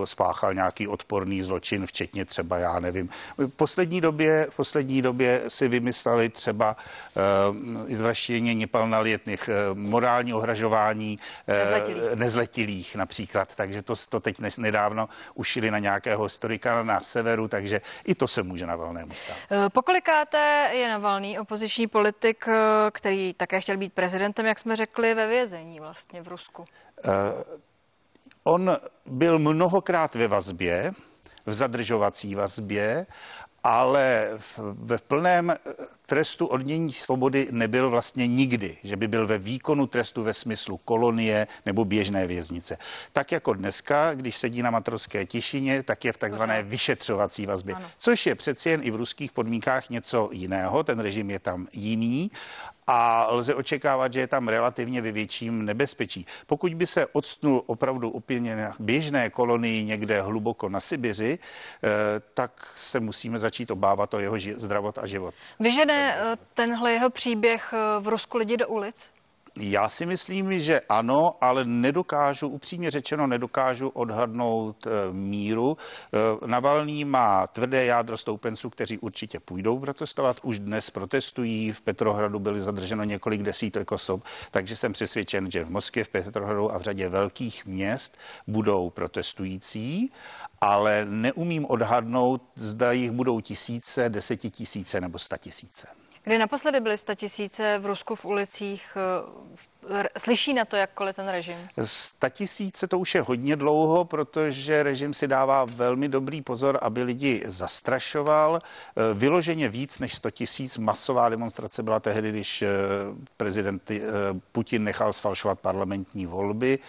spáchal 0.05 0.53
nějaký 0.53 0.87
odporný 0.87 1.43
zločin, 1.43 1.85
včetně 1.85 2.25
třeba, 2.25 2.57
já 2.57 2.79
nevím. 2.79 3.09
V 3.37 3.47
poslední 3.47 4.01
době, 4.01 4.47
v 4.49 4.55
poslední 4.55 5.01
době 5.01 5.41
si 5.47 5.67
vymysleli 5.67 6.29
třeba 6.29 6.75
uh, 6.75 7.91
izvraštění 7.91 8.55
nepalnalitných, 8.55 9.49
uh, 9.49 9.77
morální 9.77 10.33
ohražování 10.33 11.19
uh, 11.19 11.55
nezletilých. 11.55 12.15
nezletilých 12.15 12.95
například. 12.95 13.55
Takže 13.55 13.81
to, 13.81 13.93
to 14.09 14.19
teď 14.19 14.39
nedávno 14.57 15.09
ušili 15.33 15.71
na 15.71 15.79
nějakého 15.79 16.23
historika 16.23 16.83
na 16.83 17.01
severu, 17.01 17.47
takže 17.47 17.81
i 18.05 18.15
to 18.15 18.27
se 18.27 18.43
může 18.43 18.65
na 18.65 18.77
Navalnému 18.77 19.13
stát. 19.13 19.37
Pokolikáté 19.73 20.69
je 20.73 20.87
Navalný 20.87 21.39
opoziční 21.39 21.76
politik, 21.87 22.45
který 22.91 23.33
také 23.33 23.61
chtěl 23.61 23.77
být 23.77 23.93
prezidentem, 23.93 24.45
jak 24.45 24.59
jsme 24.59 24.75
řekli, 24.75 25.13
ve 25.13 25.27
vězení 25.27 25.79
vlastně 25.79 26.21
v 26.21 26.27
Rusku. 26.27 26.61
Uh, 26.61 27.11
on 28.43 28.77
byl 29.05 29.39
mnohokrát 29.39 30.15
ve 30.15 30.27
vazbě, 30.27 30.91
v 31.45 31.53
zadržovací 31.53 32.35
vazbě 32.35 33.05
ale 33.67 34.29
ve 34.57 34.97
plném 34.97 35.49
eh, 35.49 35.57
trestu 36.05 36.45
odnění 36.45 36.93
svobody 36.93 37.47
nebyl 37.51 37.89
vlastně 37.89 38.27
nikdy, 38.27 38.77
že 38.83 38.95
by 38.95 39.07
byl 39.07 39.27
ve 39.27 39.37
výkonu 39.37 39.87
trestu 39.87 40.23
ve 40.23 40.33
smyslu 40.33 40.77
kolonie 40.77 41.47
nebo 41.65 41.85
běžné 41.85 42.27
věznice. 42.27 42.77
Tak 43.13 43.31
jako 43.31 43.53
dneska, 43.53 44.13
když 44.13 44.37
sedí 44.37 44.61
na 44.61 44.71
Matrovské 44.71 45.25
tišině, 45.25 45.83
tak 45.83 46.05
je 46.05 46.13
v 46.13 46.17
takzvané 46.17 46.63
vyšetřovací 46.63 47.45
vazbě, 47.45 47.75
ano. 47.75 47.85
což 47.99 48.25
je 48.25 48.35
přeci 48.35 48.69
jen 48.69 48.81
i 48.83 48.91
v 48.91 48.95
ruských 48.95 49.31
podmínkách 49.31 49.89
něco 49.89 50.29
jiného, 50.31 50.83
ten 50.83 50.99
režim 50.99 51.29
je 51.29 51.39
tam 51.39 51.67
jiný 51.73 52.31
a 52.87 53.27
lze 53.29 53.55
očekávat, 53.55 54.13
že 54.13 54.19
je 54.19 54.27
tam 54.27 54.47
relativně 54.47 55.01
ve 55.01 55.11
větším 55.11 55.65
nebezpečí. 55.65 56.25
Pokud 56.47 56.73
by 56.73 56.87
se 56.87 57.05
odstnul 57.05 57.63
opravdu 57.65 58.09
úplně 58.09 58.55
na 58.55 58.75
běžné 58.79 59.29
kolonii 59.29 59.83
někde 59.83 60.21
hluboko 60.21 60.69
na 60.69 60.79
Sibiři, 60.79 61.39
eh, 61.39 61.87
tak 62.33 62.71
se 62.75 62.99
musíme 62.99 63.39
začít 63.39 63.71
obávat 63.71 64.13
o 64.13 64.19
jeho 64.19 64.37
zdravot 64.55 64.97
a 64.97 65.05
život. 65.05 65.35
Vyžene 65.59 66.17
eh, 66.17 66.37
tenhle 66.53 66.91
jeho 66.91 67.09
příběh 67.09 67.73
eh, 67.73 67.99
v 67.99 68.07
Rusku 68.07 68.37
lidi 68.37 68.57
do 68.57 68.67
ulic? 68.67 69.16
Já 69.59 69.89
si 69.89 70.05
myslím, 70.05 70.59
že 70.59 70.81
ano, 70.89 71.31
ale 71.41 71.65
nedokážu, 71.65 72.47
upřímně 72.47 72.91
řečeno, 72.91 73.27
nedokážu 73.27 73.89
odhadnout 73.89 74.87
e, 74.87 74.89
míru. 75.13 75.77
E, 76.13 76.47
Navalný 76.47 77.05
má 77.05 77.47
tvrdé 77.47 77.85
jádro 77.85 78.17
stoupenců, 78.17 78.69
kteří 78.69 78.97
určitě 78.97 79.39
půjdou 79.39 79.79
protestovat. 79.79 80.39
Už 80.43 80.59
dnes 80.59 80.89
protestují. 80.89 81.71
V 81.71 81.81
Petrohradu 81.81 82.39
byly 82.39 82.61
zadrženo 82.61 83.03
několik 83.03 83.43
desítek 83.43 83.91
osob, 83.91 84.23
takže 84.51 84.75
jsem 84.75 84.93
přesvědčen, 84.93 85.51
že 85.51 85.63
v 85.63 85.69
Moskvě, 85.69 86.03
v 86.03 86.09
Petrohradu 86.09 86.71
a 86.71 86.77
v 86.77 86.81
řadě 86.81 87.09
velkých 87.09 87.65
měst 87.65 88.17
budou 88.47 88.89
protestující, 88.89 90.11
ale 90.61 91.05
neumím 91.05 91.65
odhadnout, 91.65 92.41
zda 92.55 92.91
jich 92.91 93.11
budou 93.11 93.39
tisíce, 93.39 94.09
desetitisíce 94.09 95.01
nebo 95.01 95.19
statisíce. 95.19 95.87
Kdy 96.27 96.37
naposledy 96.37 96.79
byly 96.79 96.95
tisíce 97.15 97.79
v 97.79 97.85
Rusku 97.85 98.15
v 98.15 98.25
ulicích 98.25 98.97
slyší 100.17 100.53
na 100.53 100.65
to 100.65 100.75
jakkoliv 100.75 101.15
ten 101.15 101.27
režim? 101.27 101.57
Tisíce 102.29 102.87
to 102.87 102.99
už 102.99 103.15
je 103.15 103.21
hodně 103.21 103.55
dlouho, 103.55 104.05
protože 104.05 104.83
režim 104.83 105.13
si 105.13 105.27
dává 105.27 105.65
velmi 105.65 106.09
dobrý 106.09 106.41
pozor, 106.41 106.79
aby 106.81 107.03
lidi 107.03 107.43
zastrašoval. 107.45 108.59
E, 108.59 109.13
vyloženě 109.13 109.69
víc 109.69 109.99
než 109.99 110.13
100 110.13 110.31
tisíc 110.31 110.77
masová 110.77 111.29
demonstrace 111.29 111.83
byla 111.83 111.99
tehdy, 111.99 112.29
když 112.29 112.61
e, 112.61 112.67
prezident 113.37 113.91
Putin 114.51 114.83
nechal 114.83 115.13
sfalšovat 115.13 115.59
parlamentní 115.59 116.25
volby. 116.25 116.79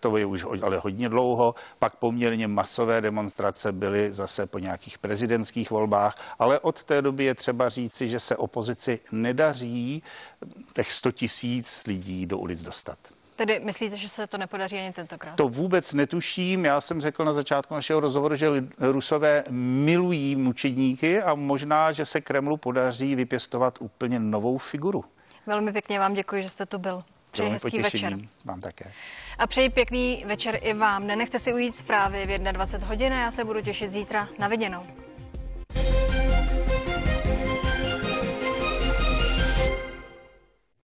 To 0.00 0.16
je 0.16 0.26
už 0.26 0.46
ale 0.62 0.78
hodně 0.78 1.08
dlouho. 1.08 1.54
Pak 1.78 1.96
poměrně 1.96 2.48
masové 2.48 3.00
demonstrace 3.00 3.72
byly 3.72 4.12
zase 4.12 4.46
po 4.46 4.58
nějakých 4.58 4.98
prezidentských 4.98 5.70
volbách, 5.70 6.14
ale 6.38 6.58
od 6.58 6.82
té 6.82 7.02
doby 7.02 7.24
je 7.24 7.34
třeba 7.34 7.68
říci, 7.68 8.08
že 8.08 8.20
se 8.20 8.36
opozici 8.46 9.00
nedaří 9.12 10.02
těch 10.74 10.92
100 10.92 11.12
tisíc 11.12 11.86
lidí 11.86 12.26
do 12.26 12.38
ulic 12.38 12.62
dostat. 12.62 12.98
Tedy 13.36 13.60
myslíte, 13.60 13.96
že 13.96 14.08
se 14.08 14.26
to 14.26 14.38
nepodaří 14.38 14.78
ani 14.78 14.92
tentokrát? 14.92 15.36
To 15.36 15.48
vůbec 15.48 15.92
netuším. 15.92 16.64
Já 16.64 16.80
jsem 16.80 17.00
řekl 17.00 17.24
na 17.24 17.32
začátku 17.32 17.74
našeho 17.74 18.00
rozhovoru, 18.00 18.34
že 18.34 18.48
Rusové 18.78 19.44
milují 19.50 20.36
mučedníky 20.36 21.22
a 21.22 21.34
možná, 21.34 21.92
že 21.92 22.04
se 22.04 22.20
Kremlu 22.20 22.56
podaří 22.56 23.14
vypěstovat 23.14 23.78
úplně 23.80 24.18
novou 24.18 24.58
figuru. 24.58 25.04
Velmi 25.46 25.72
pěkně 25.72 25.98
vám 25.98 26.14
děkuji, 26.14 26.42
že 26.42 26.48
jste 26.48 26.66
tu 26.66 26.78
byl. 26.78 27.02
Přeji 27.30 27.50
hezký 27.50 27.78
večer. 27.78 28.18
Vám 28.44 28.60
také. 28.60 28.92
A 29.38 29.46
přeji 29.46 29.70
pěkný 29.70 30.24
večer 30.26 30.58
i 30.62 30.74
vám. 30.74 31.06
Nenechte 31.06 31.38
si 31.38 31.52
ujít 31.52 31.74
zprávy 31.74 32.26
v 32.26 32.52
21 32.52 32.88
hodin 32.88 33.12
a 33.12 33.20
já 33.20 33.30
se 33.30 33.44
budu 33.44 33.60
těšit 33.60 33.90
zítra. 33.90 34.28
Na 34.38 34.48
viděnou. 34.48 34.86